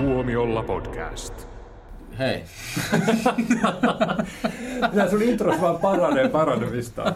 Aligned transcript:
Tuomiolla 0.00 0.62
podcast. 0.62 1.48
Hei. 2.18 2.44
Nämä 4.92 5.10
sun 5.10 5.22
intros 5.22 5.60
vaan 5.60 5.78
paranee 5.78 6.28
paranemista. 6.28 7.14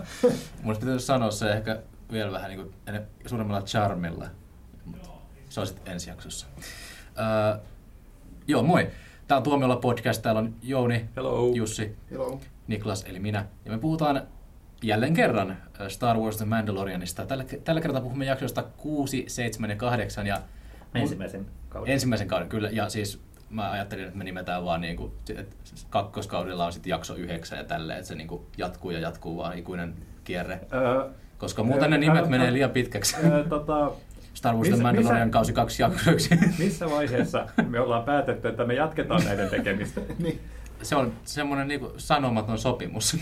Mun 0.62 0.77
pitäisi 0.77 1.07
sanoa 1.07 1.31
se 1.31 1.53
ehkä 1.53 1.79
vielä 2.12 2.33
vähän 2.33 2.51
niin 2.51 2.61
kuin 2.61 2.75
suuremmalla 3.27 3.62
charmilla. 3.62 4.27
Se 5.49 5.60
on 5.60 5.67
sitten 5.67 5.92
ensi 5.92 6.10
jaksossa. 6.10 6.47
Öö, 7.19 7.58
joo, 8.47 8.62
moi. 8.62 8.88
Tää 9.28 9.37
on 9.37 9.42
Tuomiolla 9.42 9.76
podcast. 9.76 10.22
Täällä 10.22 10.38
on 10.38 10.54
Jouni, 10.62 11.08
Hello. 11.16 11.53
Jussi, 11.54 11.96
Hello. 12.10 12.40
Niklas 12.66 13.04
eli 13.04 13.19
minä. 13.19 13.46
Ja 13.64 13.71
me 13.71 13.78
puhutaan 13.78 14.22
jälleen 14.82 15.14
kerran 15.14 15.56
Star 15.88 16.16
Wars 16.16 16.37
The 16.37 16.45
Mandalorianista. 16.45 17.27
Tällä, 17.27 17.45
tällä 17.64 17.80
kertaa 17.80 18.01
puhumme 18.01 18.24
jaksoista 18.24 18.62
6, 18.62 19.24
7 19.28 19.70
ja 19.70 19.77
8. 19.77 20.27
Ja 20.27 20.38
Ensimmäisen 20.95 21.47
kauden. 21.69 21.93
Ensimmäisen 21.93 22.29
kauden, 22.29 22.48
kyllä. 22.48 22.69
Ja 22.73 22.89
siis 22.89 23.21
mä 23.51 23.71
ajattelin, 23.71 24.05
että 24.05 24.19
me 24.19 24.25
nimetään 24.25 24.65
vaan 24.65 24.80
niin 24.80 24.97
kuin, 24.97 25.12
että 25.37 25.55
kakkoskaudella 25.91 26.67
on 26.67 26.73
sitten 26.73 26.91
jakso 26.91 27.15
yhdeksän 27.15 27.59
ja 27.59 27.65
tälleen, 27.65 27.98
että 27.98 28.09
se 28.09 28.15
niin 28.15 28.29
kuin 28.29 28.43
jatkuu 28.59 28.91
ja 28.91 28.98
jatkuu 28.98 29.37
vaan 29.37 29.59
ikuinen 29.59 29.95
kierre. 30.25 30.61
Öö, 30.73 31.11
Koska 31.39 31.62
muuten 31.62 31.91
ne 31.91 31.98
nimet 31.98 32.23
Ää, 32.25 32.30
menee 32.30 32.53
liian 32.53 32.70
pitkäksi. 32.70 33.17
öö, 33.25 33.45
tota, 33.48 33.93
Star 34.34 34.55
Wars 34.55 34.62
The 34.69 34.70
missä- 34.70 34.83
Mandalorian 34.83 35.27
missä- 35.29 35.33
kausi 35.33 35.53
kaksi 35.53 35.83
jaksoiksi. 35.83 36.39
missä 36.59 36.91
vaiheessa 36.91 37.47
me 37.69 37.81
ollaan 37.81 38.05
päätetty, 38.05 38.48
että 38.48 38.65
me 38.65 38.75
jatketaan 38.75 39.25
näiden 39.25 39.51
tekemistä? 39.51 40.01
Niin. 40.19 40.41
se 40.83 40.97
on 40.97 41.12
semmoinen 41.25 41.69
niin 41.69 41.81
sanomaton 41.97 42.59
sopimus. 42.59 43.17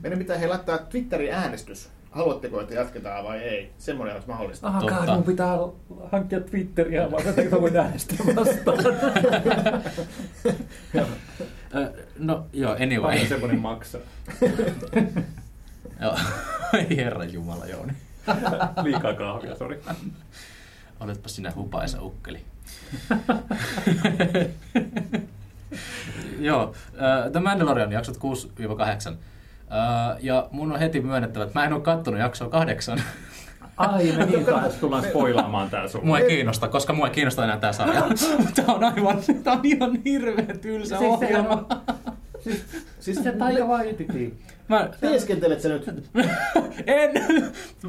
Meidän 0.00 0.18
pitää 0.18 0.38
he 0.38 0.46
laittaa 0.46 0.78
Twitterin 0.78 1.34
äänestys. 1.34 1.90
Haluatteko, 2.10 2.60
että 2.60 2.74
jatketaan 2.74 3.24
vai 3.24 3.38
ei? 3.38 3.72
Semmoinen 3.78 4.14
olisi 4.14 4.28
mahdollista. 4.28 4.68
Ah, 4.68 4.80
Totta. 4.80 4.94
God, 4.96 5.14
mun 5.14 5.24
pitää 5.24 5.56
hankkia 6.12 6.40
Twitteriä, 6.40 7.10
vaan 7.10 7.28
että 7.28 7.42
mä 7.42 7.60
voin 7.60 7.76
äänestää 7.76 8.18
vastaan. 8.36 8.78
No 12.18 12.46
joo, 12.52 12.72
anyway. 12.72 13.10
Paljon 13.12 13.28
semmoinen 13.28 13.60
maksaa. 13.60 14.00
Joo. 16.00 16.16
Ei 16.72 16.96
herra 16.96 17.24
Jumala, 17.24 17.66
Jouni. 17.66 17.92
Liikaa 18.84 19.14
kahvia, 19.14 19.56
sori. 19.56 19.80
Oletpa 21.00 21.28
sinä 21.28 21.52
hupaisa 21.56 22.02
ukkeli. 22.02 22.44
Joo, 26.38 26.74
äh, 27.02 27.30
The 27.32 27.40
Mandalorian 27.40 27.92
jaksot 27.92 28.16
6-8. 28.16 28.20
Äh, 29.72 30.16
ja 30.20 30.48
mun 30.50 30.72
on 30.72 30.78
heti 30.78 31.00
myönnettävä, 31.00 31.44
että 31.44 31.58
mä 31.58 31.64
en 31.64 31.72
ole 31.72 31.80
kattonut 31.80 32.20
jaksoa 32.20 32.48
kahdeksan. 32.48 33.02
Ai, 33.76 34.12
me 34.12 34.26
niin 34.26 34.44
taas 34.44 34.74
tullaan 34.74 35.04
spoilaamaan 35.04 35.70
tää 35.70 35.88
sun. 35.88 36.06
Mua 36.06 36.18
ei 36.18 36.28
kiinnosta, 36.28 36.68
koska 36.68 36.92
mua 36.92 37.06
ei 37.06 37.12
kiinnosta 37.12 37.44
enää 37.44 37.56
tää 37.56 37.72
sarja. 37.72 38.02
Tää 38.54 38.74
on 38.74 38.84
aivan, 38.84 39.18
tää 39.42 39.52
on 39.52 39.60
ihan 39.62 39.98
hirveä 40.04 40.56
tylsä 40.60 40.98
Siis 40.98 41.10
ohjelma. 41.10 41.66
Siis 43.00 43.24
Se 43.24 43.32
taika 43.32 43.68
vaan. 43.68 43.84
Mä, 44.68 44.88
teeskentelet 45.00 45.60
sä 45.60 45.68
nyt? 45.68 45.88
en! 46.86 47.10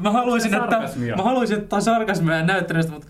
Mä 0.02 0.10
haluaisin, 0.10 0.54
että, 0.54 0.82
mä 1.16 1.22
haluaisin, 1.22 1.58
että 1.58 1.76
on 1.76 1.82
sarkasmia 1.82 2.42
näyttelystä, 2.42 2.92
mutta 2.92 3.06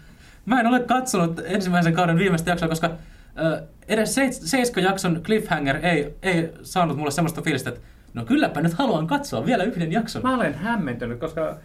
mä 0.47 0.61
en 0.61 0.67
ole 0.67 0.81
katsonut 0.81 1.41
ensimmäisen 1.45 1.95
kauden 1.95 2.19
viimeistä 2.19 2.51
jaksoa, 2.51 2.69
koska 2.69 2.91
ö, 3.39 3.63
edes 3.89 4.15
seiska 4.31 4.81
jakson 4.81 5.21
cliffhanger 5.23 5.87
ei, 5.87 6.15
ei 6.23 6.53
saanut 6.63 6.97
mulle 6.97 7.11
semmoista 7.11 7.43
fiilistä, 7.43 7.71
että 7.71 7.81
no 8.15 8.25
kylläpä 8.25 8.61
nyt 8.61 8.73
haluan 8.73 9.07
katsoa 9.07 9.47
vielä 9.47 9.65
yhden 9.65 9.93
jakson. 9.93 10.23
Mä 10.23 10.35
olen 10.35 10.55
hämmentynyt, 10.55 11.19
koska... 11.19 11.57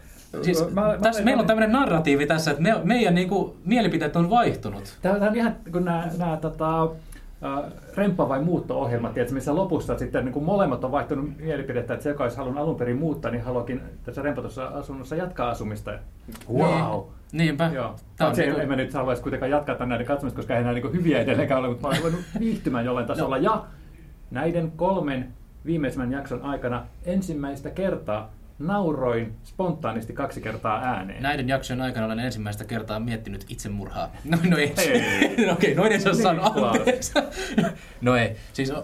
Siis, 0.42 0.73
mä, 0.73 0.81
mä, 0.81 0.98
tässä, 1.02 1.23
meillä 1.23 1.42
on 1.42 1.48
tämmöinen 1.48 1.72
narratiivi 1.72 2.26
tässä, 2.26 2.52
että 2.52 2.64
me, 2.64 2.76
meidän 2.84 3.16
niinku, 3.16 3.56
mielipiteet 3.66 4.16
on 4.16 4.30
vaihtunut. 4.30 4.98
Tämä 5.02 5.28
on 5.28 5.36
ihan, 5.36 5.56
kun 5.72 5.86
nämä, 5.86 6.09
nämä 6.17 6.38
tota, 6.38 6.84
äh, 6.84 7.72
remppa- 7.95 8.30
vai 8.30 8.42
muutto-ohjelmat, 8.42 9.14
tiedätkö, 9.14 9.36
missä 9.36 9.56
lopussa 9.56 9.98
sitten 9.98 10.26
niin 10.26 10.33
kuin 10.33 10.45
molemmat 10.45 10.83
on 10.83 10.92
vaihtunut 10.92 11.38
mielipidettä, 11.38 11.94
että 11.94 12.04
se, 12.04 12.10
joka 12.10 12.23
olisi 12.23 12.38
halunnut 12.38 12.64
alun 12.64 12.76
perin 12.76 12.98
muuttaa, 12.98 13.32
niin 13.32 13.43
haluakin 13.43 13.82
tässä 14.04 14.22
rempatussa 14.22 14.66
asunnossa 14.66 15.16
jatkaa 15.16 15.49
asumista. 15.49 15.92
Wow! 16.54 17.02
Niinpä. 17.32 17.72
Joo. 17.73 17.95
Tää 18.16 18.27
on 18.27 18.36
se, 18.36 18.42
niinku- 18.42 18.60
en 18.60 18.67
mä 18.67 18.76
nyt 18.76 18.93
haluaisi 18.93 19.22
kuitenkaan 19.22 19.52
jatkaa 19.52 19.76
tämän 19.76 19.89
näiden 19.89 20.08
katsomista, 20.08 20.38
koska 20.38 20.55
ei 20.55 20.64
nämä 20.64 20.73
niin 20.73 20.93
hyviä 20.93 21.20
edelleenkään 21.20 21.60
ole, 21.60 21.67
mutta 21.67 21.88
mä 21.88 21.89
olen 21.89 22.04
voinut 22.04 22.20
viihtymään 22.39 22.86
jollain 22.86 23.08
tasolla. 23.08 23.38
Ja 23.38 23.64
näiden 24.32 24.72
kolmen 24.72 25.33
viimeisimmän 25.67 26.11
jakson 26.11 26.42
aikana 26.42 26.86
ensimmäistä 27.05 27.70
kertaa 27.70 28.32
nauroin 28.60 29.36
spontaanisti 29.44 30.14
kaksi 30.14 30.42
kertaa 30.42 30.82
ääneen. 30.82 31.23
Näiden 31.23 31.48
jaksojen 31.48 31.82
aikana 31.82 32.05
olen 32.05 32.20
ensimmäistä 32.20 32.66
kertaa 32.66 33.00
miettinyt 33.00 33.45
itsemurhaa. 33.50 34.11
No, 34.23 34.38
no 34.50 34.58
ei. 34.58 34.73
Ei. 34.78 35.45
no 35.48 35.54
okei, 35.54 35.76
noin 35.76 35.92
ei 35.92 36.00
saa 36.00 36.14
anteeksi. 36.72 37.14
no 38.02 38.16
ei. 38.16 38.36
Siis 38.54 38.72
äh, 38.72 38.83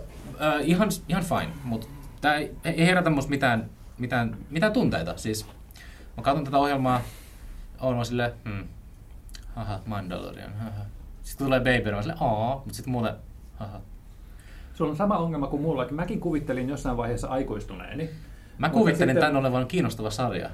ihan, 0.61 0.89
ihan 1.09 1.23
fine, 1.23 1.53
mutta 1.63 1.87
tämä 2.21 2.35
ei, 2.35 2.51
ei 2.63 2.85
herätä 2.85 3.09
musta 3.09 3.29
mitään, 3.29 3.69
mitään, 3.97 4.37
mitään 4.49 4.73
tunteita. 4.73 5.17
Siis 5.17 5.45
mä 6.17 6.23
katson 6.23 6.45
tätä 6.45 6.57
ohjelmaa, 6.57 7.01
on 7.79 7.97
mä 7.97 8.03
silleen, 8.03 8.31
hmm, 8.45 8.67
haha, 9.55 9.79
Mandalorian, 9.85 10.53
haha. 10.53 10.85
Sitten 11.23 11.45
tulee 11.45 11.59
Baby, 11.59 11.91
mä 11.91 12.01
silleen, 12.01 12.23
aa, 12.23 12.55
mutta 12.55 12.73
sitten 12.73 12.91
muuten, 12.91 13.15
haha. 13.55 13.81
Sulla 14.73 14.91
on 14.91 14.97
sama 14.97 15.17
ongelma 15.17 15.47
kuin 15.47 15.61
mullakin. 15.61 15.95
Mäkin 15.95 16.19
kuvittelin 16.19 16.69
jossain 16.69 16.97
vaiheessa 16.97 17.27
aikuistuneeni. 17.27 18.09
Mä 18.57 18.69
kuvittelin 18.69 19.15
sitten- 19.15 19.29
tämän 19.31 19.45
olevan 19.45 19.67
kiinnostava 19.67 20.09
sarja. 20.09 20.49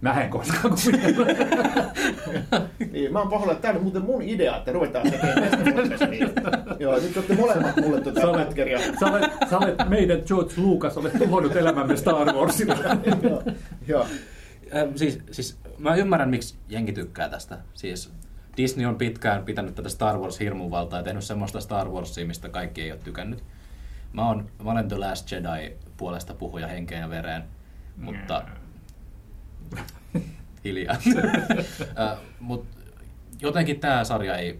Mä 0.00 0.22
en 0.22 0.30
koskaan 0.30 0.74
kuvitellut. 0.84 1.28
Niin, 2.92 3.12
mä 3.12 3.18
oon 3.18 3.28
pahoilla, 3.28 3.52
että 3.52 3.62
tää 3.62 3.70
oli 3.70 3.80
muuten 3.80 4.02
mun 4.02 4.22
idea, 4.22 4.56
että 4.56 4.72
ruvetaan 4.72 5.10
tekemään 5.10 5.88
tästä. 5.90 6.06
Niin. 6.10 6.30
Joo, 6.78 6.94
nyt 6.94 7.16
olette 7.16 7.34
molemmat 7.34 7.76
mulle 7.76 7.96
Sä 7.98 8.04
tuota 8.04 8.28
olet, 8.30 8.46
pätkäriä. 8.46 8.78
sä, 9.00 9.06
olet, 9.06 9.30
sä 9.50 9.58
olet 9.58 9.74
meidän 9.88 10.22
George 10.26 10.52
Lucas, 10.56 10.96
olet 10.96 11.12
tuhonnut 11.18 11.56
elämämme 11.56 11.96
Star 11.96 12.32
Warsilla. 12.34 12.74
Joo, 13.22 13.42
Joo. 13.88 14.02
Äh, 14.76 14.88
siis, 14.96 15.18
siis 15.30 15.58
mä 15.78 15.94
ymmärrän, 15.94 16.30
miksi 16.30 16.54
jengi 16.68 16.92
tykkää 16.92 17.28
tästä. 17.28 17.58
Siis 17.74 18.12
Disney 18.58 18.86
on 18.86 18.96
pitkään 18.98 19.44
pitänyt 19.44 19.74
tätä 19.74 19.88
Star 19.88 20.18
Wars 20.18 20.40
hirmuvaltaa 20.40 20.98
ja 20.98 21.02
tehnyt 21.02 21.24
semmoista 21.24 21.60
Star 21.60 21.88
Warsia, 21.88 22.26
mistä 22.26 22.48
kaikki 22.48 22.82
ei 22.82 22.92
ole 22.92 23.00
tykännyt. 23.04 23.44
Mä, 24.12 24.28
oon, 24.28 24.50
mä 24.64 24.70
olen 24.70 24.88
The 24.88 24.96
Last 24.98 25.32
Jedi 25.32 25.72
puolesta 25.96 26.34
puhuja 26.34 26.66
henkeen 26.66 27.00
ja 27.00 27.10
vereen, 27.10 27.42
mutta 27.96 28.44
hiljaa. 30.64 30.96
äh, 32.00 32.18
mut 32.40 32.66
jotenkin 33.40 33.80
tämä 33.80 34.04
sarja 34.04 34.36
ei 34.36 34.58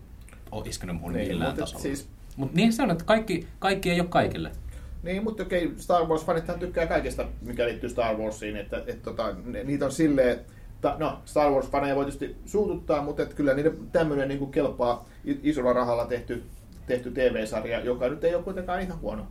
ole 0.51 0.69
iskenyt 0.69 0.97
mun 1.01 1.13
Niin, 1.13 1.29
millään 1.29 1.51
mutta 1.51 1.63
tasolla. 1.63 1.83
siis- 1.83 2.09
Mut 2.37 2.55
niin 2.55 2.73
se 2.73 2.83
on, 2.83 2.91
että 2.91 3.05
kaikki, 3.05 3.47
kaikki 3.59 3.91
ei 3.91 4.01
ole 4.01 4.09
kaikille. 4.09 4.51
Niin, 5.03 5.25
mutta 5.25 5.43
okei, 5.43 5.73
Star 5.77 6.03
Wars-fanithan 6.03 6.59
tykkää 6.59 6.87
kaikesta, 6.87 7.25
mikä 7.43 7.65
liittyy 7.67 7.89
Star 7.91 8.17
Warsiin, 8.17 8.57
että, 8.57 8.77
että 8.87 9.03
tota, 9.05 9.35
ne, 9.45 9.65
niitä 9.65 9.85
on 9.85 9.93
silleen, 9.93 10.41
ta, 10.81 10.97
no, 10.99 11.19
Star 11.25 11.51
Wars-faneja 11.51 11.95
voi 11.95 12.05
tietysti 12.05 12.37
suututtaa, 12.47 13.03
mutta 13.03 13.23
että 13.23 13.35
kyllä 13.35 13.55
niiden 13.55 13.77
tämmöinen 13.93 14.29
niin 14.29 14.51
kelpaa 14.51 15.09
isolla 15.25 15.73
rahalla 15.73 16.07
tehty, 16.07 16.43
tehty 16.87 17.11
TV-sarja, 17.11 17.81
joka 17.81 18.09
nyt 18.09 18.25
ei 18.25 18.35
ole 18.35 18.43
kuitenkaan 18.43 18.83
ihan 18.83 19.01
huono. 19.01 19.27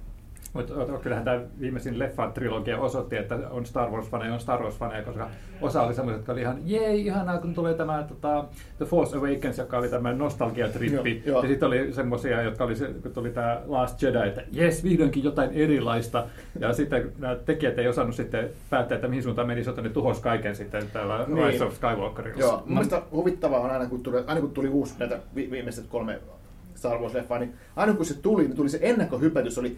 Mutta 0.54 0.74
kyllähän 1.02 1.26
tämä 1.26 1.42
viimeisin 1.60 2.00
leffa-trilogia 2.00 2.80
osoitti, 2.80 3.18
että 3.18 3.40
on 3.50 3.66
Star 3.66 3.90
Wars-faneja, 3.90 4.34
on 4.34 4.40
Star 4.40 4.60
Wars-faneja, 4.62 5.04
koska 5.06 5.30
osa 5.62 5.82
oli 5.82 5.94
semmoiset, 5.94 6.20
jotka 6.20 6.32
oli 6.32 6.42
ihan, 6.42 6.58
jee, 6.66 6.96
ihanaa, 6.96 7.38
kun 7.38 7.54
tulee 7.54 7.74
tämä 7.74 8.04
tota, 8.04 8.46
The 8.78 8.86
Force 8.86 9.18
Awakens, 9.18 9.58
joka 9.58 9.78
oli 9.78 9.90
tämä 9.90 10.14
nostalgiatrippi. 10.14 11.24
Joo, 11.26 11.34
joo. 11.36 11.42
Ja 11.42 11.48
sitten 11.48 11.68
oli 11.68 11.94
semmoisia, 11.94 12.42
jotka 12.42 12.64
oli, 12.64 12.74
kun 13.04 13.12
tuli 13.12 13.30
tämä 13.30 13.62
Last 13.68 14.02
Jedi, 14.02 14.28
että 14.28 14.42
jes, 14.52 14.84
vihdoinkin 14.84 15.24
jotain 15.24 15.50
erilaista. 15.54 16.26
Ja 16.60 16.74
sitten 16.74 17.12
nämä 17.18 17.36
tekijät 17.36 17.80
ei 17.80 17.88
osannut 17.88 18.16
sitten 18.16 18.50
päättää, 18.70 18.96
että 18.96 19.08
mihin 19.08 19.24
suuntaan 19.24 19.48
meni, 19.48 19.64
joten 19.66 19.84
ne 19.84 19.90
tuhos 19.90 20.20
kaiken 20.20 20.56
sitten 20.56 20.84
täällä 20.94 21.26
Niin. 21.28 21.48
Rise 21.48 21.64
of 21.64 21.74
Skywalkerilla. 21.74 22.40
Joo, 22.40 22.58
mun 22.66 22.74
mielestä 22.74 23.02
huvittavaa 23.12 23.60
on 23.60 23.72
aina, 23.72 23.86
kun 23.86 24.04
tuli, 24.04 24.24
aina 24.28 24.42
kun 24.42 24.52
tuli 24.52 24.68
uusi 24.68 24.94
näitä 25.00 25.20
vi- 25.36 25.52
viimeiset 25.52 25.86
kolme 25.88 26.20
Star 26.76 26.98
Wars-leffaa, 26.98 27.40
niin 27.40 27.54
aina 27.76 27.94
kun 27.94 28.06
se 28.06 28.22
tuli, 28.22 28.44
niin 28.44 28.56
tuli 28.56 28.70
se 28.70 28.80
ennakkohypätys, 28.82 29.58
oli 29.58 29.78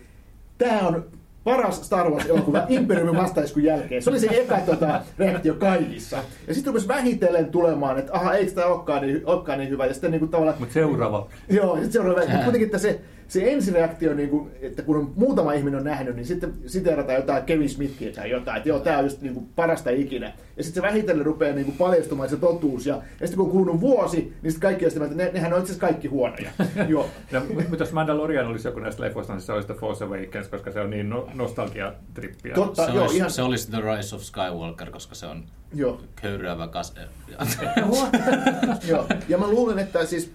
tämä 0.60 0.88
on 0.88 1.06
paras 1.44 1.86
Star 1.86 2.12
Wars-elokuva 2.12 2.66
Imperiumin 2.70 3.18
vastaiskun 3.22 3.64
jälkeen. 3.64 4.02
Se 4.02 4.10
oli 4.10 4.20
se 4.20 4.28
eka 4.32 4.60
tota, 4.60 5.02
reaktio 5.18 5.54
kaikissa. 5.54 6.18
Ja 6.48 6.54
sitten 6.54 6.74
rupesi 6.74 6.88
vähitellen 6.88 7.46
tulemaan, 7.46 8.00
että 8.00 8.14
aha, 8.14 8.34
eikö 8.34 8.52
tämä 8.52 8.68
olekaan 8.68 9.02
niin, 9.02 9.22
olekaan 9.26 9.60
niin 9.60 9.70
hyvä. 9.70 9.86
Ja 9.86 9.94
sitten 9.94 10.12
niin 10.12 10.20
kuin, 10.20 10.30
tavallaan, 10.30 10.58
Mutta 10.60 10.74
seuraava. 10.74 11.28
Joo, 11.50 11.76
ja 11.76 11.82
sitten 11.82 11.92
seuraava. 11.92 12.20
Mutta 12.30 12.44
kuitenkin 12.44 12.66
että 12.66 12.78
se, 12.78 13.00
se 13.30 13.52
ensireaktio, 13.52 14.14
niin 14.14 14.30
kuin, 14.30 14.52
että 14.62 14.82
kun 14.82 14.98
on 14.98 15.12
muutama 15.16 15.54
ihminen 15.54 15.80
on 15.80 15.86
nähnyt, 15.86 16.16
niin 16.16 16.26
sitten 16.26 16.54
siteerataan 16.66 17.16
jotain 17.16 17.44
Kevin 17.44 17.70
Smithia 17.70 18.14
tai 18.14 18.30
jotain, 18.30 18.58
että 18.58 18.70
joo, 18.70 18.80
tämä 18.80 18.98
on 18.98 19.04
just 19.04 19.22
niin 19.22 19.34
kuin 19.34 19.50
parasta 19.56 19.90
ikinä. 19.90 20.34
Ja 20.58 20.64
sitten 20.64 20.84
se 20.84 20.88
vähitellen 20.88 21.26
rupeaa 21.26 21.56
niin 21.56 21.66
kuin 21.66 21.78
paljastumaan 21.78 22.30
se 22.30 22.38
totuus. 22.38 22.86
Ja, 22.86 22.96
ja 22.96 23.28
sitten 23.28 23.38
kun 23.38 23.46
on 23.46 23.52
kulunut 23.52 23.82
vuosi, 23.82 24.34
niin 24.42 24.52
sitten 24.52 24.62
kaikki 24.62 24.86
on 24.86 24.92
sitä, 24.92 25.06
että 25.06 25.18
ne, 25.18 25.32
nehän 25.34 25.54
on 25.54 25.60
itse 25.60 25.72
asiassa 25.72 25.88
kaikki 25.88 26.08
huonoja. 26.08 26.52
joo. 26.88 27.10
No, 27.32 27.42
mutta 27.70 27.84
jos 27.84 27.92
Mandalorian 27.92 28.48
olisi 28.48 28.68
joku 28.68 28.80
näistä 28.80 29.04
leffoista, 29.04 29.34
niin 29.34 29.42
se 29.42 29.54
olisi 29.54 29.68
The 29.68 29.76
Force 29.76 30.06
Awakens, 30.06 30.48
koska 30.48 30.72
se 30.72 30.80
on 30.80 30.90
niin 30.90 31.10
no- 31.10 31.30
nostalgia-trippiä. 31.34 32.54
Totta, 32.56 32.86
Se, 32.86 32.92
joo, 32.92 33.02
olisi, 33.02 33.18
ihan, 33.18 33.32
se 33.32 33.42
olisi 33.42 33.72
The 33.72 33.82
Rise 33.82 34.16
of 34.16 34.22
Skywalker, 34.22 34.92
koska 34.92 35.16
se 35.16 35.26
on 35.26 35.44
joo. 35.74 36.02
köyräävä 36.22 36.68
kas... 36.68 36.94
Joo. 38.90 39.08
Ja 39.28 39.38
mä 39.38 39.48
luulen, 39.48 39.80
että 39.80 40.06
siis 40.06 40.32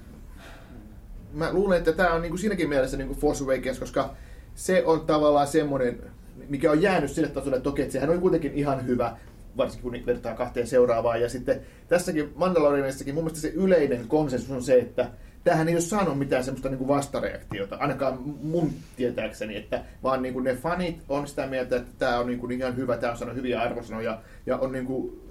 mä 1.34 1.52
luulen, 1.52 1.78
että 1.78 1.92
tämä 1.92 2.12
on 2.12 2.22
niin 2.22 2.30
kuin 2.30 2.38
siinäkin 2.38 2.68
mielessä 2.68 2.96
niin 2.96 3.08
kuin 3.08 3.18
Force 3.18 3.44
Awakens, 3.44 3.78
koska 3.78 4.14
se 4.54 4.84
on 4.84 5.00
tavallaan 5.00 5.46
semmoinen, 5.46 6.02
mikä 6.48 6.70
on 6.70 6.82
jäänyt 6.82 7.10
sille 7.10 7.28
tasolle, 7.28 7.56
että 7.56 7.68
okei, 7.68 7.82
että 7.82 7.92
sehän 7.92 8.10
on 8.10 8.20
kuitenkin 8.20 8.52
ihan 8.54 8.86
hyvä, 8.86 9.16
varsinkin 9.56 9.90
kun 9.90 10.06
vertaa 10.06 10.34
kahteen 10.34 10.66
seuraavaan. 10.66 11.20
Ja 11.20 11.28
sitten 11.28 11.60
tässäkin 11.88 12.32
Mandalorianissakin 12.34 13.14
mun 13.14 13.24
mielestä 13.24 13.48
se 13.48 13.52
yleinen 13.54 14.08
konsensus 14.08 14.50
on 14.50 14.62
se, 14.62 14.78
että 14.78 15.10
tähän 15.44 15.68
ei 15.68 15.74
ole 15.74 15.80
saanut 15.80 16.18
mitään 16.18 16.44
semmoista 16.44 16.68
niin 16.68 16.78
kuin 16.78 16.88
vastareaktiota, 16.88 17.76
ainakaan 17.76 18.18
mun 18.42 18.70
tietääkseni, 18.96 19.56
että 19.56 19.82
vaan 20.02 20.22
niin 20.22 20.34
kuin 20.34 20.44
ne 20.44 20.56
fanit 20.56 21.02
on 21.08 21.26
sitä 21.26 21.46
mieltä, 21.46 21.76
että 21.76 21.90
tämä 21.98 22.18
on 22.18 22.26
niin 22.26 22.38
kuin 22.38 22.52
ihan 22.52 22.76
hyvä, 22.76 22.96
tämä 22.96 23.12
on 23.12 23.18
saanut 23.18 23.36
hyviä 23.36 23.60
arvosanoja 23.60 24.18
ja 24.46 24.56
on 24.56 24.72
niin 24.72 24.86
kuin 24.86 25.22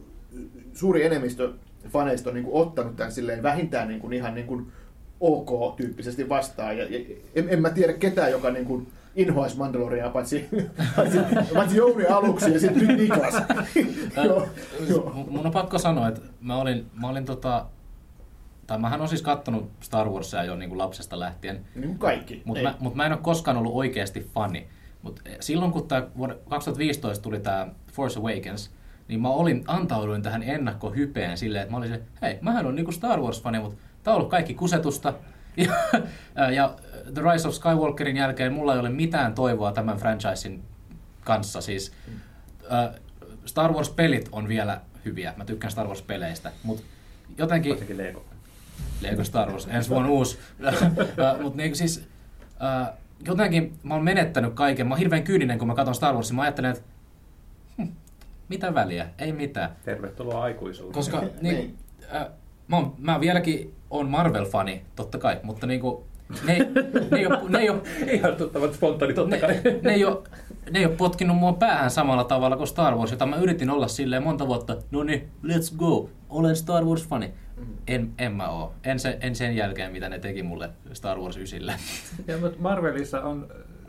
suuri 0.74 1.06
enemmistö 1.06 1.54
faneista 1.90 2.30
on 2.30 2.34
niin 2.34 2.46
kuin 2.46 2.62
ottanut 2.62 2.96
tämän 2.96 3.12
silleen 3.12 3.44
vähintään 3.44 3.88
niin 3.88 4.00
kuin 4.00 4.14
ihan 4.14 4.36
niin 4.36 4.48
kuin 4.48 4.68
ok-tyyppisesti 5.24 6.30
vastaan. 6.30 6.78
Ja, 6.78 6.84
ja 6.84 7.00
en, 7.36 7.50
en, 7.50 7.62
mä 7.62 7.70
tiedä 7.70 7.94
ketään, 7.94 8.32
joka 8.32 8.50
niin 8.50 8.66
kuin 8.66 8.88
inhoaisi 9.16 9.58
Mandaloriaa, 9.58 10.10
paitsi, 10.10 10.50
paitsi, 10.96 11.18
paitsi 11.54 11.78
Jouni 11.78 12.06
aluksi 12.06 12.54
ja 12.54 12.60
sitten 12.60 12.88
nyt 12.88 12.98
Niklas. 12.98 13.34
joo, 14.26 14.48
joo. 14.90 15.26
Mun 15.30 15.46
on 15.46 15.52
pakko 15.52 15.78
sanoa, 15.78 16.08
että 16.08 16.22
mä 16.42 16.56
olin, 16.56 16.86
mä 17.02 17.10
olin 17.10 17.26
tota, 17.26 17.66
tai 18.68 18.80
mähän 18.80 19.02
on 19.02 19.08
siis 19.08 19.22
kattonut 19.22 19.72
Star 19.80 20.10
Warsia 20.10 20.44
jo 20.44 20.56
niin 20.56 20.70
kuin 20.70 20.78
lapsesta 20.78 21.20
lähtien. 21.20 21.66
Niin 21.76 21.88
kuin 21.88 22.00
kaikki. 22.00 22.42
Mutta 22.46 22.64
mä, 22.64 22.76
mut 22.80 22.96
mä 22.96 23.06
en 23.06 23.12
ole 23.12 23.22
koskaan 23.22 23.58
ollut 23.58 23.76
oikeasti 23.76 24.30
fani. 24.34 24.68
Mutta 25.02 25.22
silloin 25.40 25.72
kun 25.72 25.88
tämä 25.88 26.08
2015 26.50 27.24
tuli 27.24 27.40
tämä 27.40 27.68
Force 27.92 28.20
Awakens, 28.20 28.72
niin 29.08 29.22
mä 29.22 29.30
olin, 29.30 29.64
antauduin 29.68 30.22
tähän 30.22 30.44
ennakkohypeen 30.44 31.38
silleen, 31.38 31.62
että 31.62 31.72
mä 31.72 31.78
olin 31.78 31.90
se, 31.90 32.02
hei, 32.22 32.38
mähän 32.42 32.66
on 32.66 32.76
niinku 32.76 32.92
Star 32.92 33.20
Wars-fani, 33.20 33.62
mutta 33.62 33.78
tää 34.04 34.14
on 34.14 34.18
ollut 34.18 34.32
kaikki 34.32 34.54
kusetusta. 34.54 35.14
Ja, 35.58 35.74
ja 36.52 36.76
The 37.14 37.22
Rise 37.32 37.48
of 37.48 37.54
Skywalkerin 37.54 38.18
jälkeen 38.18 38.54
mulla 38.54 38.74
ei 38.74 38.80
ole 38.80 38.90
mitään 38.90 39.36
toivoa 39.36 39.72
tämän 39.72 39.98
franchisein 39.98 40.64
kanssa. 41.24 41.62
Siis, 41.62 41.94
äh, 42.72 42.96
Star 43.46 43.74
Wars-pelit 43.74 44.30
on 44.32 44.48
vielä 44.48 44.82
hyviä. 45.06 45.34
Mä 45.38 45.46
tykkään 45.46 45.72
Star 45.72 45.88
Wars-peleistä, 45.88 46.52
mutta 46.64 46.84
jotenkin... 47.38 47.72
Varsinkin 47.72 47.98
Lego. 47.98 48.26
Lego 49.02 49.24
Star 49.24 49.52
Wars, 49.52 49.68
ensi 49.72 49.90
vuonna 49.90 50.10
uusi. 50.10 50.40
mutta 51.42 51.58
niin 51.58 51.76
siis, 51.76 52.08
äh, 52.64 52.94
jotenkin 53.26 53.74
mä 53.84 53.94
oon 53.94 54.04
menettänyt 54.04 54.54
kaiken. 54.54 54.88
Mä 54.88 54.94
oon 54.94 55.00
hirveän 55.00 55.24
kyyninen, 55.24 55.60
kun 55.60 55.68
mä 55.68 55.76
katson 55.76 55.96
Star 55.96 56.16
Warsia. 56.16 56.36
Mä 56.36 56.42
ajattelen, 56.42 56.72
että 56.72 56.84
hm, 57.78 57.88
mitä 58.50 58.74
väliä, 58.74 59.10
ei 59.18 59.32
mitään. 59.32 59.70
Tervetuloa 59.86 60.44
aikuisuuteen. 60.44 60.94
Koska 60.94 61.24
niin, 61.42 61.78
äh, 62.16 62.28
mä, 62.68 62.76
oon, 62.76 62.96
mä 62.98 63.20
vieläkin 63.20 63.74
on 63.90 64.10
Marvel-fani, 64.10 64.82
totta 64.96 65.18
kai, 65.18 65.40
mutta 65.44 65.68
niinku, 65.68 66.06
ne, 66.48 66.58
ne, 67.12 67.18
ei 67.18 67.26
ole, 67.28 67.40
ne, 67.50 67.60
ei 67.60 67.70
ole, 67.70 67.82
Ihan 68.14 68.36
tuttavat 68.36 68.74
spontaani, 68.74 69.14
totta 69.14 69.38
kai. 69.38 69.54
ne, 69.64 69.80
ne, 69.82 69.94
ei 69.94 70.06
ole, 70.06 70.18
ne 70.72 70.80
ei 70.80 70.86
ole 70.86 70.96
potkinut 70.96 71.38
mua 71.38 71.54
päähän 71.54 71.92
samalla 71.92 72.24
tavalla 72.24 72.58
kuin 72.58 72.68
Star 72.68 72.96
Wars, 72.96 73.12
jota 73.12 73.26
mä 73.26 73.36
yritin 73.36 73.70
olla 73.70 73.88
silleen 73.88 74.24
monta 74.24 74.48
vuotta, 74.48 74.78
no 74.92 75.04
niin, 75.04 75.30
let's 75.44 75.78
go, 75.78 76.10
olen 76.30 76.56
Star 76.56 76.84
Wars-fani. 76.84 77.32
En, 77.88 78.12
en 78.18 78.32
mä 78.32 78.50
oo. 78.50 78.74
En, 78.84 79.00
se, 79.00 79.18
en 79.22 79.36
sen 79.36 79.56
jälkeen, 79.56 79.92
mitä 79.92 80.10
ne 80.10 80.20
teki 80.20 80.44
mulle 80.44 80.70
Star 80.94 81.20
Wars 81.20 81.38
9. 81.38 81.60
Ja, 82.28 82.38
mutta 82.38 82.58
Marvelissa 82.60 83.22
on 83.22 83.48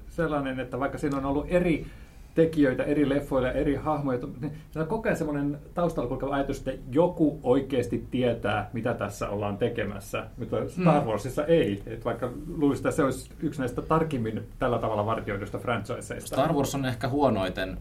sellainen, 0.08 0.60
että 0.60 0.80
vaikka 0.80 0.98
siinä 0.98 1.16
on 1.16 1.24
ollut 1.24 1.46
eri 1.48 1.86
tekijöitä 2.34 2.82
eri 2.82 3.08
leffoille, 3.08 3.50
eri 3.50 3.74
hahmoja, 3.74 4.18
niin 4.40 4.52
on 4.76 4.86
koko 4.86 5.08
ajan 5.08 5.16
semmoinen 5.16 5.58
taustalla 5.74 6.08
kulkeva 6.08 6.34
ajatus, 6.34 6.58
että 6.58 6.72
joku 6.90 7.40
oikeasti 7.42 8.06
tietää, 8.10 8.70
mitä 8.72 8.94
tässä 8.94 9.28
ollaan 9.28 9.58
tekemässä, 9.58 10.26
mutta 10.36 10.68
Star 10.68 11.04
Warsissa 11.04 11.44
ei. 11.44 11.82
Et 11.86 12.04
vaikka 12.04 12.30
luulisi, 12.56 12.80
että 12.80 12.90
se 12.90 13.04
olisi 13.04 13.30
yksi 13.40 13.60
näistä 13.60 13.82
tarkimmin 13.82 14.48
tällä 14.58 14.78
tavalla 14.78 15.06
vartioidusta 15.06 15.58
franchiseista. 15.58 16.36
Star 16.36 16.52
Wars 16.52 16.74
on 16.74 16.84
ehkä 16.84 17.08
huonoiten 17.08 17.78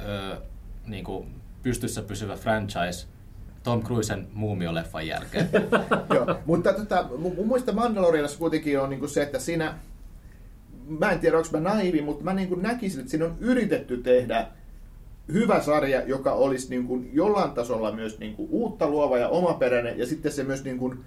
ö, 0.00 0.36
niin 0.86 1.04
kuin 1.04 1.26
pystyssä 1.62 2.02
pysyvä 2.02 2.36
franchise 2.36 3.06
Tom 3.62 3.82
Cruisen 3.82 4.26
muumioleffan 4.34 5.06
jälkeen. 5.06 5.48
Joo, 6.14 6.36
mutta 6.46 6.72
tota, 6.72 7.08
mun, 7.18 7.34
mun 7.36 7.46
mielestä 7.46 7.72
Mandalorianassa 7.72 8.38
kuitenkin 8.38 8.80
on 8.80 8.90
niin 8.90 9.08
se, 9.08 9.22
että 9.22 9.38
siinä, 9.38 9.74
mä 10.88 11.10
en 11.10 11.18
tiedä 11.18 11.36
onko 11.36 11.48
mä 11.52 11.60
naivi, 11.60 12.02
mutta 12.02 12.24
mä 12.24 12.34
niin 12.34 12.62
näkisin, 12.62 13.00
että 13.00 13.10
siinä 13.10 13.24
on 13.24 13.36
yritetty 13.40 13.96
tehdä 13.96 14.46
hyvä 15.32 15.60
sarja, 15.60 16.02
joka 16.02 16.32
olisi 16.32 16.70
niin 16.70 16.86
kuin 16.86 17.10
jollain 17.12 17.50
tasolla 17.50 17.92
myös 17.92 18.18
niin 18.18 18.34
kuin 18.36 18.48
uutta 18.50 18.88
luova 18.88 19.18
ja 19.18 19.28
omaperäinen, 19.28 19.98
ja 19.98 20.06
sitten 20.06 20.32
se 20.32 20.44
myös 20.44 20.64
niin 20.64 20.78
kuin 20.78 20.98